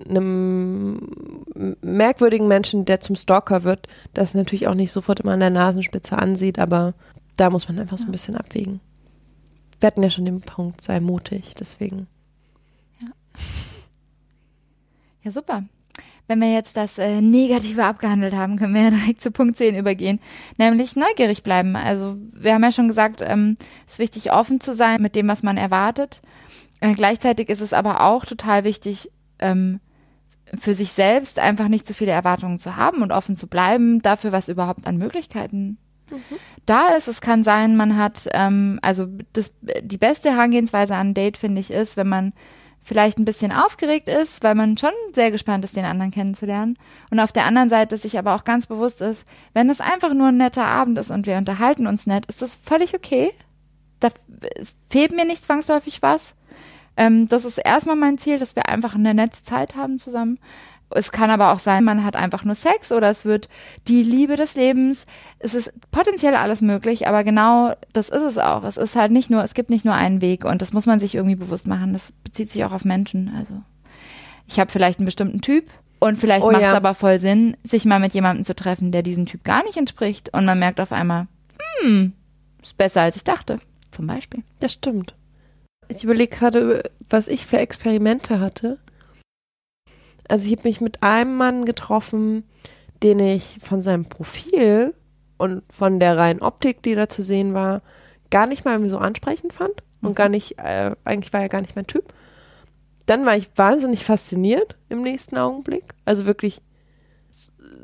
[0.08, 1.08] einem
[1.80, 6.16] merkwürdigen Menschen, der zum Stalker wird, das natürlich auch nicht sofort immer an der Nasenspitze
[6.18, 6.94] ansieht, aber
[7.36, 8.80] da muss man einfach so ein bisschen abwägen
[9.82, 12.06] wir hatten ja schon den Punkt, sei mutig, deswegen.
[13.00, 13.08] Ja.
[15.24, 15.64] Ja, super.
[16.28, 19.76] Wenn wir jetzt das äh, Negative abgehandelt haben, können wir ja direkt zu Punkt 10
[19.76, 20.20] übergehen,
[20.56, 21.74] nämlich neugierig bleiben.
[21.74, 23.56] Also wir haben ja schon gesagt, ähm,
[23.86, 26.22] es ist wichtig, offen zu sein mit dem, was man erwartet.
[26.80, 29.10] Äh, gleichzeitig ist es aber auch total wichtig,
[29.40, 29.80] ähm,
[30.58, 34.32] für sich selbst einfach nicht zu viele Erwartungen zu haben und offen zu bleiben dafür,
[34.32, 35.78] was überhaupt an Möglichkeiten
[36.12, 36.36] mhm.
[36.66, 37.08] da ist.
[37.08, 39.52] Es kann sein, man hat, ähm, also das,
[39.82, 42.32] die beste Herangehensweise an ein Date, finde ich, ist, wenn man
[42.82, 46.76] vielleicht ein bisschen aufgeregt ist, weil man schon sehr gespannt ist, den anderen kennenzulernen.
[47.10, 50.28] Und auf der anderen Seite sich aber auch ganz bewusst ist, wenn es einfach nur
[50.28, 53.30] ein netter Abend ist und wir unterhalten uns nett, ist das völlig okay.
[54.00, 54.08] Da
[54.90, 56.34] fehlt mir nicht zwangsläufig was.
[56.96, 60.38] Ähm, das ist erstmal mein Ziel, dass wir einfach eine nette Zeit haben zusammen.
[60.94, 63.48] Es kann aber auch sein, man hat einfach nur Sex oder es wird
[63.88, 65.06] die Liebe des Lebens.
[65.38, 68.64] Es ist potenziell alles möglich, aber genau das ist es auch.
[68.64, 71.00] Es ist halt nicht nur, es gibt nicht nur einen Weg und das muss man
[71.00, 71.92] sich irgendwie bewusst machen.
[71.92, 73.32] Das bezieht sich auch auf Menschen.
[73.36, 73.54] Also
[74.46, 76.76] ich habe vielleicht einen bestimmten Typ und vielleicht oh, macht es ja.
[76.76, 80.32] aber voll Sinn, sich mal mit jemandem zu treffen, der diesem Typ gar nicht entspricht
[80.32, 81.28] und man merkt auf einmal,
[81.80, 82.12] hm,
[82.62, 84.42] ist besser als ich dachte, zum Beispiel.
[84.58, 85.14] Das stimmt.
[85.88, 88.78] Ich überlege gerade, was ich für Experimente hatte
[90.28, 92.44] also ich habe mich mit einem Mann getroffen,
[93.02, 94.94] den ich von seinem Profil
[95.38, 97.82] und von der reinen Optik, die da zu sehen war,
[98.30, 100.14] gar nicht mal so ansprechend fand und mhm.
[100.14, 102.12] gar nicht, äh, eigentlich war er gar nicht mein Typ.
[103.06, 105.94] Dann war ich wahnsinnig fasziniert im nächsten Augenblick.
[106.04, 106.62] Also wirklich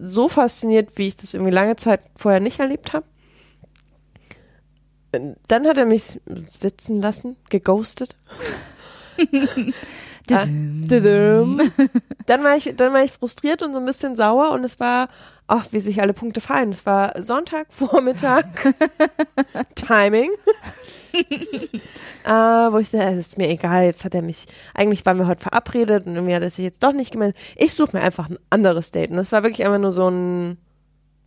[0.01, 3.07] so fasziniert, wie ich das irgendwie lange Zeit vorher nicht erlebt habe.
[5.11, 8.17] Dann hat er mich sitzen lassen, geghostet.
[10.37, 10.47] Ah,
[12.27, 15.09] dann, war ich, dann war ich frustriert und so ein bisschen sauer und es war,
[15.47, 16.71] ach, wie sich alle Punkte fallen.
[16.71, 18.75] Es war Sonntag, Vormittag,
[19.75, 20.31] Timing.
[22.25, 25.27] äh, wo ich dachte, es ist mir egal, jetzt hat er mich, eigentlich waren wir
[25.27, 27.39] heute verabredet und irgendwie hat er sich jetzt doch nicht gemeldet.
[27.57, 29.11] Ich suche mir einfach ein anderes Date.
[29.11, 30.59] Und das war wirklich einfach nur so ein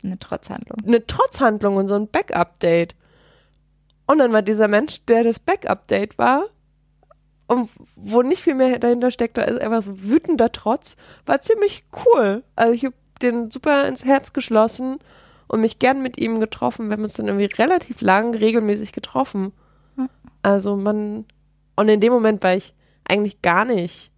[0.04, 0.78] eine Trotzhandlung.
[0.86, 2.96] Eine Trotzhandlung und so ein Backup-Date.
[4.08, 6.46] Und dann war dieser Mensch, der das Backup-Date war,
[7.52, 10.96] und wo nicht viel mehr dahinter steckt, da ist einfach so wütender Trotz,
[11.26, 12.46] war ziemlich cool.
[12.56, 15.00] Also ich habe den super ins Herz geschlossen
[15.50, 16.88] und mich gern mit ihm getroffen.
[16.88, 19.52] Wir haben uns dann irgendwie relativ lang regelmäßig getroffen.
[20.42, 21.26] Also man,
[21.76, 22.74] und in dem Moment war ich
[23.04, 24.14] eigentlich gar nicht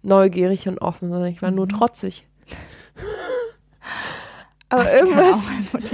[0.00, 1.56] neugierig und offen, sondern ich war mhm.
[1.56, 2.26] nur trotzig.
[4.70, 5.46] Aber irgendwas.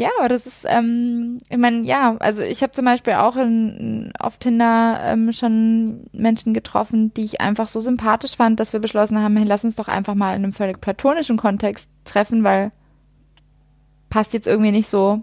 [0.00, 4.14] Ja, aber das ist, ähm, ich meine, ja, also ich habe zum Beispiel auch in,
[4.18, 9.20] auf Tinder ähm, schon Menschen getroffen, die ich einfach so sympathisch fand, dass wir beschlossen
[9.20, 12.70] haben, hey, lass uns doch einfach mal in einem völlig platonischen Kontext treffen, weil
[14.08, 15.22] passt jetzt irgendwie nicht so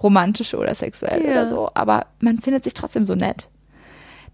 [0.00, 1.32] romantisch oder sexuell ja.
[1.32, 3.48] oder so, aber man findet sich trotzdem so nett.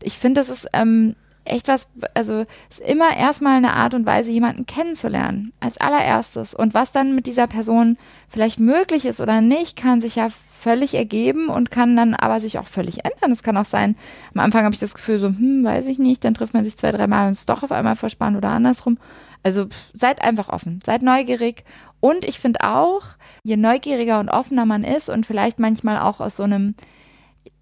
[0.03, 1.17] Ich finde, das ist ähm,
[1.51, 6.55] echt was, also ist immer erstmal eine Art und Weise, jemanden kennenzulernen, als allererstes.
[6.55, 7.99] Und was dann mit dieser Person
[8.29, 10.29] vielleicht möglich ist oder nicht, kann sich ja
[10.61, 13.33] völlig ergeben und kann dann aber sich auch völlig ändern.
[13.33, 13.97] Es kann auch sein,
[14.35, 16.77] am Anfang habe ich das Gefühl so, hm, weiß ich nicht, dann trifft man sich
[16.77, 18.99] zwei, dreimal und ist doch auf einmal verspannt oder andersrum.
[19.43, 21.65] Also seid einfach offen, seid neugierig.
[22.01, 23.03] Und ich finde auch,
[23.43, 26.75] je neugieriger und offener man ist und vielleicht manchmal auch aus so einem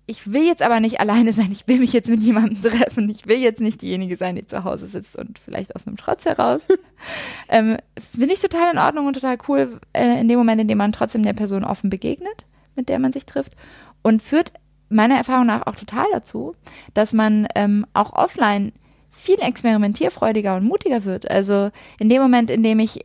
[0.08, 3.26] ich will jetzt aber nicht alleine sein, ich will mich jetzt mit jemandem treffen, ich
[3.26, 6.62] will jetzt nicht diejenige sein, die zu Hause sitzt und vielleicht aus einem Trotz heraus.
[7.50, 7.76] ähm,
[8.16, 10.92] Finde ich total in Ordnung und total cool, äh, in dem Moment, in dem man
[10.92, 13.52] trotzdem der Person offen begegnet, mit der man sich trifft.
[14.00, 14.50] Und führt
[14.88, 16.56] meiner Erfahrung nach auch total dazu,
[16.94, 18.72] dass man ähm, auch offline
[19.10, 21.30] viel experimentierfreudiger und mutiger wird.
[21.30, 23.04] Also in dem Moment, in dem ich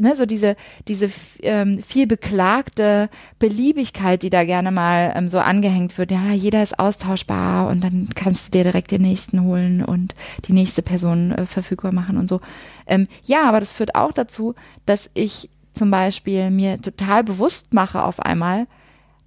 [0.00, 0.56] ne, so diese,
[0.86, 1.10] diese
[1.42, 3.08] ähm, viel beklagte
[3.38, 6.10] Beliebigkeit, die da gerne mal ähm, so angehängt wird.
[6.10, 10.14] Ja, jeder ist austauschbar und dann kannst du dir direkt den nächsten holen und
[10.46, 12.40] die nächste Person äh, verfügbar machen und so.
[12.86, 14.54] Ähm, ja, aber das führt auch dazu,
[14.86, 18.66] dass ich zum Beispiel mir total bewusst mache auf einmal,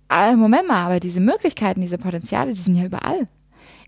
[0.09, 3.27] äh, Moment mal, aber diese Möglichkeiten, diese Potenziale, die sind ja überall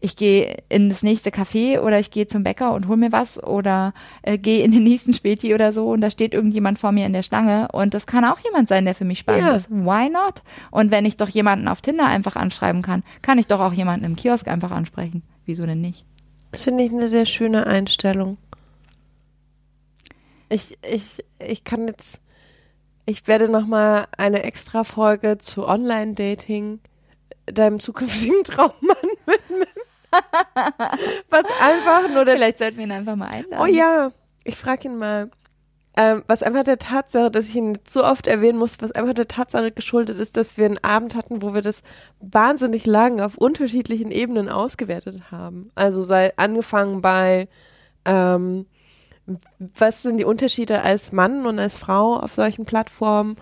[0.03, 3.41] ich gehe in das nächste Café oder ich gehe zum Bäcker und hol mir was
[3.41, 7.05] oder äh, gehe in den nächsten Späti oder so und da steht irgendjemand vor mir
[7.05, 9.55] in der Schlange und das kann auch jemand sein, der für mich spannend ja.
[9.55, 9.71] ist.
[9.71, 10.43] Why not?
[10.71, 14.05] Und wenn ich doch jemanden auf Tinder einfach anschreiben kann, kann ich doch auch jemanden
[14.05, 15.23] im Kiosk einfach ansprechen.
[15.45, 16.03] Wieso denn nicht?
[16.51, 18.37] Das finde ich eine sehr schöne Einstellung.
[20.49, 22.19] Ich, ich, ich kann jetzt,
[23.05, 26.81] ich werde nochmal eine extra Folge zu Online-Dating
[27.45, 29.67] deinem zukünftigen Traummann widmen.
[31.29, 32.35] Was einfach nur der.
[32.35, 33.61] Vielleicht sollten wir ihn einfach mal einladen.
[33.61, 34.11] Oh ja,
[34.43, 35.29] ich frage ihn mal.
[35.95, 39.27] Ähm, was einfach der Tatsache, dass ich ihn so oft erwähnen muss, was einfach der
[39.27, 41.83] Tatsache geschuldet ist, dass wir einen Abend hatten, wo wir das
[42.19, 45.69] wahnsinnig lang auf unterschiedlichen Ebenen ausgewertet haben.
[45.75, 47.47] Also sei angefangen bei
[48.05, 48.65] ähm,
[49.77, 53.37] was sind die Unterschiede als Mann und als Frau auf solchen Plattformen,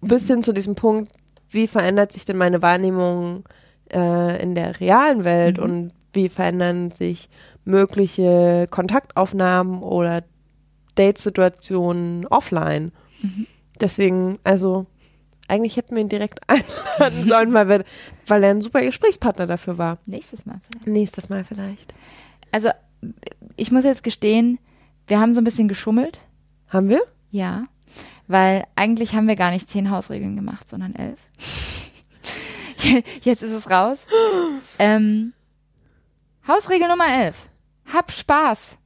[0.00, 1.12] bis hin zu diesem Punkt,
[1.50, 3.44] wie verändert sich denn meine Wahrnehmung
[3.92, 5.64] äh, in der realen Welt mhm.
[5.64, 7.28] und wie verändern sich
[7.64, 10.24] mögliche Kontaktaufnahmen oder
[10.96, 12.92] Datesituationen offline.
[13.22, 13.46] Mhm.
[13.80, 14.86] Deswegen, also
[15.48, 17.84] eigentlich hätten wir ihn direkt einladen sollen, weil, wir,
[18.26, 19.98] weil er ein super Gesprächspartner dafür war.
[20.06, 20.86] Nächstes Mal vielleicht.
[20.86, 21.94] Nächstes Mal vielleicht.
[22.50, 22.70] Also
[23.56, 24.58] ich muss jetzt gestehen,
[25.06, 26.20] wir haben so ein bisschen geschummelt.
[26.68, 27.02] Haben wir?
[27.30, 27.66] Ja,
[28.26, 31.20] weil eigentlich haben wir gar nicht zehn Hausregeln gemacht, sondern elf.
[33.22, 33.98] jetzt ist es raus.
[34.78, 35.32] Ähm,
[36.48, 37.34] Hausregel Nummer 11.
[37.92, 38.76] Hab Spaß.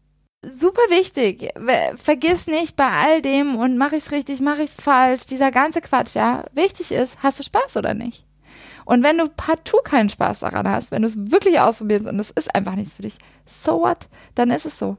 [0.43, 1.51] Super wichtig.
[1.97, 6.15] Vergiss nicht bei all dem und mach ich's richtig, mach ich's falsch, dieser ganze Quatsch,
[6.15, 6.45] ja.
[6.55, 8.25] Wichtig ist, hast du Spaß oder nicht?
[8.87, 12.31] Und wenn du partout keinen Spaß daran hast, wenn du es wirklich ausprobierst und es
[12.31, 14.09] ist einfach nichts für dich, so what?
[14.35, 14.97] Dann ist es so.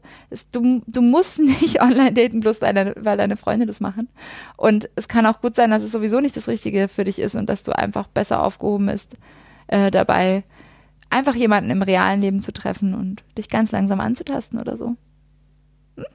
[0.51, 4.07] Du, du musst nicht online daten, bloß weil deine, weil deine Freunde das machen.
[4.55, 7.33] Und es kann auch gut sein, dass es sowieso nicht das Richtige für dich ist
[7.33, 9.17] und dass du einfach besser aufgehoben bist
[9.65, 10.43] äh, dabei,
[11.11, 14.95] einfach jemanden im realen Leben zu treffen und dich ganz langsam anzutasten oder so.
[15.95, 16.05] Hm?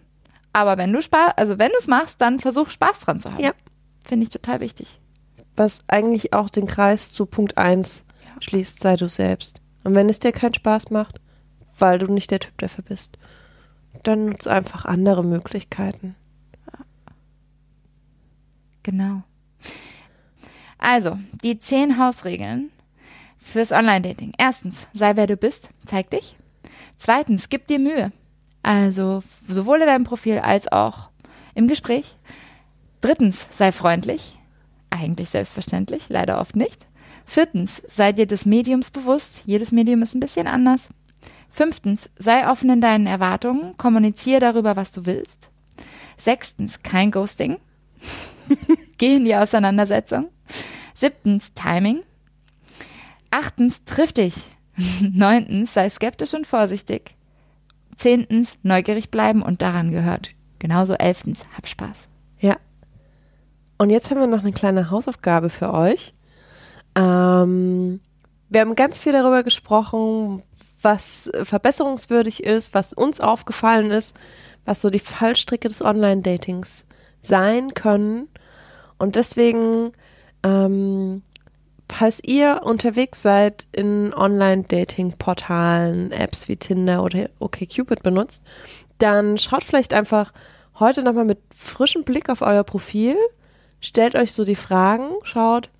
[0.53, 3.43] Aber wenn du Spaß, also wenn du es machst, dann versuch Spaß dran zu haben.
[3.43, 3.53] Ja.
[4.05, 5.01] Finde ich total wichtig.
[5.57, 8.43] Was eigentlich auch den Kreis zu Punkt 1 ja.
[8.43, 9.61] schließt, sei du selbst.
[9.85, 11.21] Und wenn es dir keinen Spaß macht,
[11.79, 13.19] weil du nicht der Typ dafür bist,
[14.03, 16.15] dann nutze einfach andere Möglichkeiten.
[18.83, 19.23] Genau.
[20.79, 22.71] Also, die zehn Hausregeln
[23.47, 24.33] fürs Online-Dating.
[24.39, 26.37] Erstens, sei wer du bist, zeig dich.
[26.99, 28.13] Zweitens, gib dir Mühe.
[28.63, 31.11] Also sowohl in deinem Profil als auch
[31.55, 32.17] im Gespräch.
[33.01, 34.37] Drittens, sei freundlich.
[34.91, 36.87] Eigentlich selbstverständlich, leider oft nicht.
[37.25, 39.43] Viertens, sei dir des Mediums bewusst.
[39.47, 40.81] Jedes Medium ist ein bisschen anders.
[41.51, 43.77] Fünftens, sei offen in deinen Erwartungen.
[43.77, 45.51] Kommuniziere darüber, was du willst.
[46.17, 47.59] Sechstens, kein Ghosting.
[48.99, 50.29] Geh in die Auseinandersetzung.
[50.95, 52.03] Siebtens, Timing.
[53.39, 54.35] Achtens, triff dich.
[55.03, 57.17] Neuntens, sei skeptisch und vorsichtig.
[57.99, 60.31] Zehntens, neugierig bleiben und daran gehört.
[60.59, 62.09] Genauso elftens, hab Spaß.
[62.41, 62.57] Ja.
[63.77, 66.15] Und jetzt haben wir noch eine kleine Hausaufgabe für euch.
[66.95, 68.01] Ähm,
[68.49, 70.43] wir haben ganz viel darüber gesprochen,
[70.81, 74.17] was verbesserungswürdig ist, was uns aufgefallen ist,
[74.65, 76.87] was so die Fallstricke des Online-Datings
[77.21, 78.29] sein können.
[78.97, 79.93] Und deswegen
[80.43, 81.23] ähm,
[81.91, 88.43] falls ihr unterwegs seid in Online-Dating-Portalen, Apps wie Tinder oder OkCupid benutzt,
[88.99, 90.33] dann schaut vielleicht einfach
[90.79, 93.17] heute nochmal mit frischem Blick auf euer Profil,
[93.81, 95.71] stellt euch so die Fragen, schaut,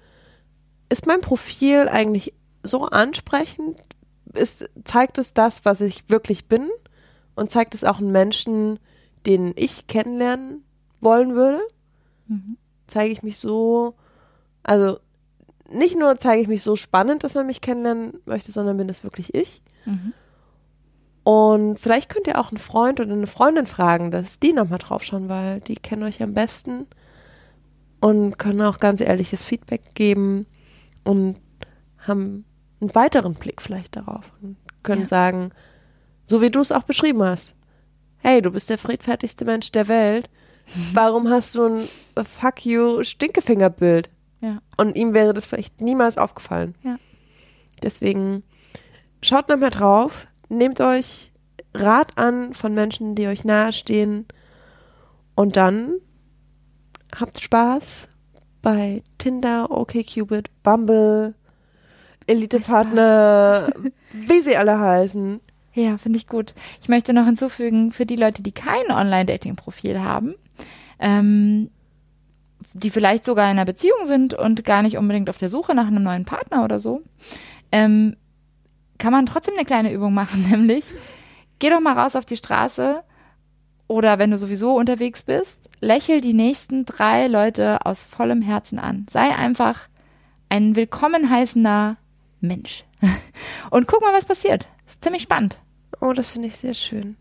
[0.89, 2.33] ist mein Profil eigentlich
[2.63, 3.81] so ansprechend?
[4.33, 6.69] Ist, zeigt es das, was ich wirklich bin?
[7.35, 8.79] Und zeigt es auch einen Menschen,
[9.27, 10.65] den ich kennenlernen
[11.01, 11.61] wollen würde?
[12.29, 12.57] Mhm.
[12.87, 13.95] Zeige ich mich so,
[14.63, 14.99] also
[15.71, 19.05] nicht nur zeige ich mich so spannend, dass man mich kennenlernen möchte, sondern bin es
[19.05, 19.63] wirklich ich.
[19.85, 20.13] Mhm.
[21.25, 25.29] Und vielleicht könnt ihr auch einen Freund oder eine Freundin fragen, dass die nochmal draufschauen,
[25.29, 26.87] weil die kennen euch am besten
[28.01, 30.47] und können auch ganz ehrliches Feedback geben
[31.03, 31.37] und
[31.99, 32.45] haben
[32.81, 35.07] einen weiteren Blick vielleicht darauf und können ja.
[35.09, 35.51] sagen,
[36.27, 37.57] so wie du es auch beschrieben hast,
[38.19, 40.31] hey, du bist der friedfertigste Mensch der Welt,
[40.93, 41.89] warum hast du ein
[42.25, 44.11] Fuck you Stinkefingerbild?
[44.41, 44.61] Ja.
[44.77, 46.75] Und ihm wäre das vielleicht niemals aufgefallen.
[46.83, 46.99] Ja.
[47.83, 48.43] Deswegen
[49.23, 51.33] schaut nochmal drauf, nehmt euch
[51.75, 54.27] Rat an von Menschen, die euch nahestehen
[55.35, 55.95] und dann
[57.15, 58.09] habt Spaß
[58.63, 61.35] bei Tinder, OkCupid, Bumble,
[62.27, 63.69] Elite-Partner,
[64.13, 65.41] wie sie alle heißen.
[65.75, 66.55] Ja, finde ich gut.
[66.81, 70.35] Ich möchte noch hinzufügen, für die Leute, die kein Online-Dating-Profil haben,
[70.99, 71.71] ähm,
[72.77, 75.87] die vielleicht sogar in einer Beziehung sind und gar nicht unbedingt auf der Suche nach
[75.87, 77.03] einem neuen Partner oder so,
[77.73, 78.17] ähm,
[78.99, 80.85] kann man trotzdem eine kleine Übung machen, nämlich
[81.59, 83.03] geh doch mal raus auf die Straße
[83.89, 89.07] oder wenn du sowieso unterwegs bist, lächel die nächsten drei Leute aus vollem Herzen an.
[89.11, 89.89] Sei einfach
[90.49, 91.97] ein willkommen heißender
[92.41, 92.85] Mensch.
[93.71, 94.67] Und guck mal, was passiert.
[94.87, 95.57] ist ziemlich spannend.
[96.01, 97.17] Oh, das finde ich sehr schön.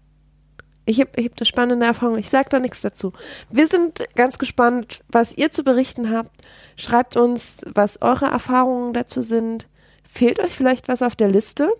[0.85, 2.17] Ich habe hab eine spannende Erfahrung.
[2.17, 3.11] Ich sage da nichts dazu.
[3.49, 6.31] Wir sind ganz gespannt, was ihr zu berichten habt.
[6.75, 9.67] Schreibt uns, was eure Erfahrungen dazu sind.
[10.03, 11.71] Fehlt euch vielleicht was auf der Liste?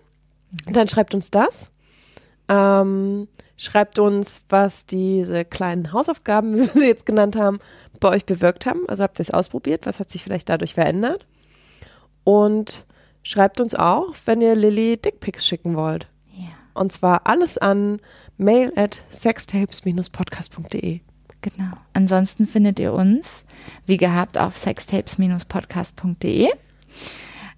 [0.68, 1.72] Dann schreibt uns das.
[2.48, 3.28] Ähm,
[3.58, 7.60] schreibt uns, was diese kleinen Hausaufgaben, wie wir sie jetzt genannt haben,
[8.00, 8.88] bei euch bewirkt haben.
[8.88, 9.86] Also habt ihr es ausprobiert?
[9.86, 11.26] Was hat sich vielleicht dadurch verändert?
[12.24, 12.86] Und
[13.22, 16.08] schreibt uns auch, wenn ihr Lilly Dickpics schicken wollt.
[16.76, 18.00] Und zwar alles an
[18.38, 21.00] mail at sextapes-podcast.de.
[21.42, 21.74] Genau.
[21.94, 23.44] Ansonsten findet ihr uns,
[23.86, 26.50] wie gehabt, auf sextapes-podcast.de.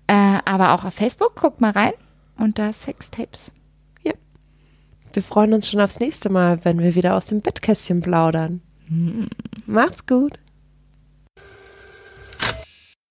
[0.08, 1.36] Äh, aber auch auf Facebook.
[1.36, 1.94] Guckt mal rein
[2.38, 3.52] unter Sextapes.
[4.04, 4.14] Ja.
[5.14, 8.62] Wir freuen uns schon aufs nächste Mal, wenn wir wieder aus dem Bettkästchen plaudern.
[8.88, 9.30] Mhm.
[9.66, 10.40] Macht's gut.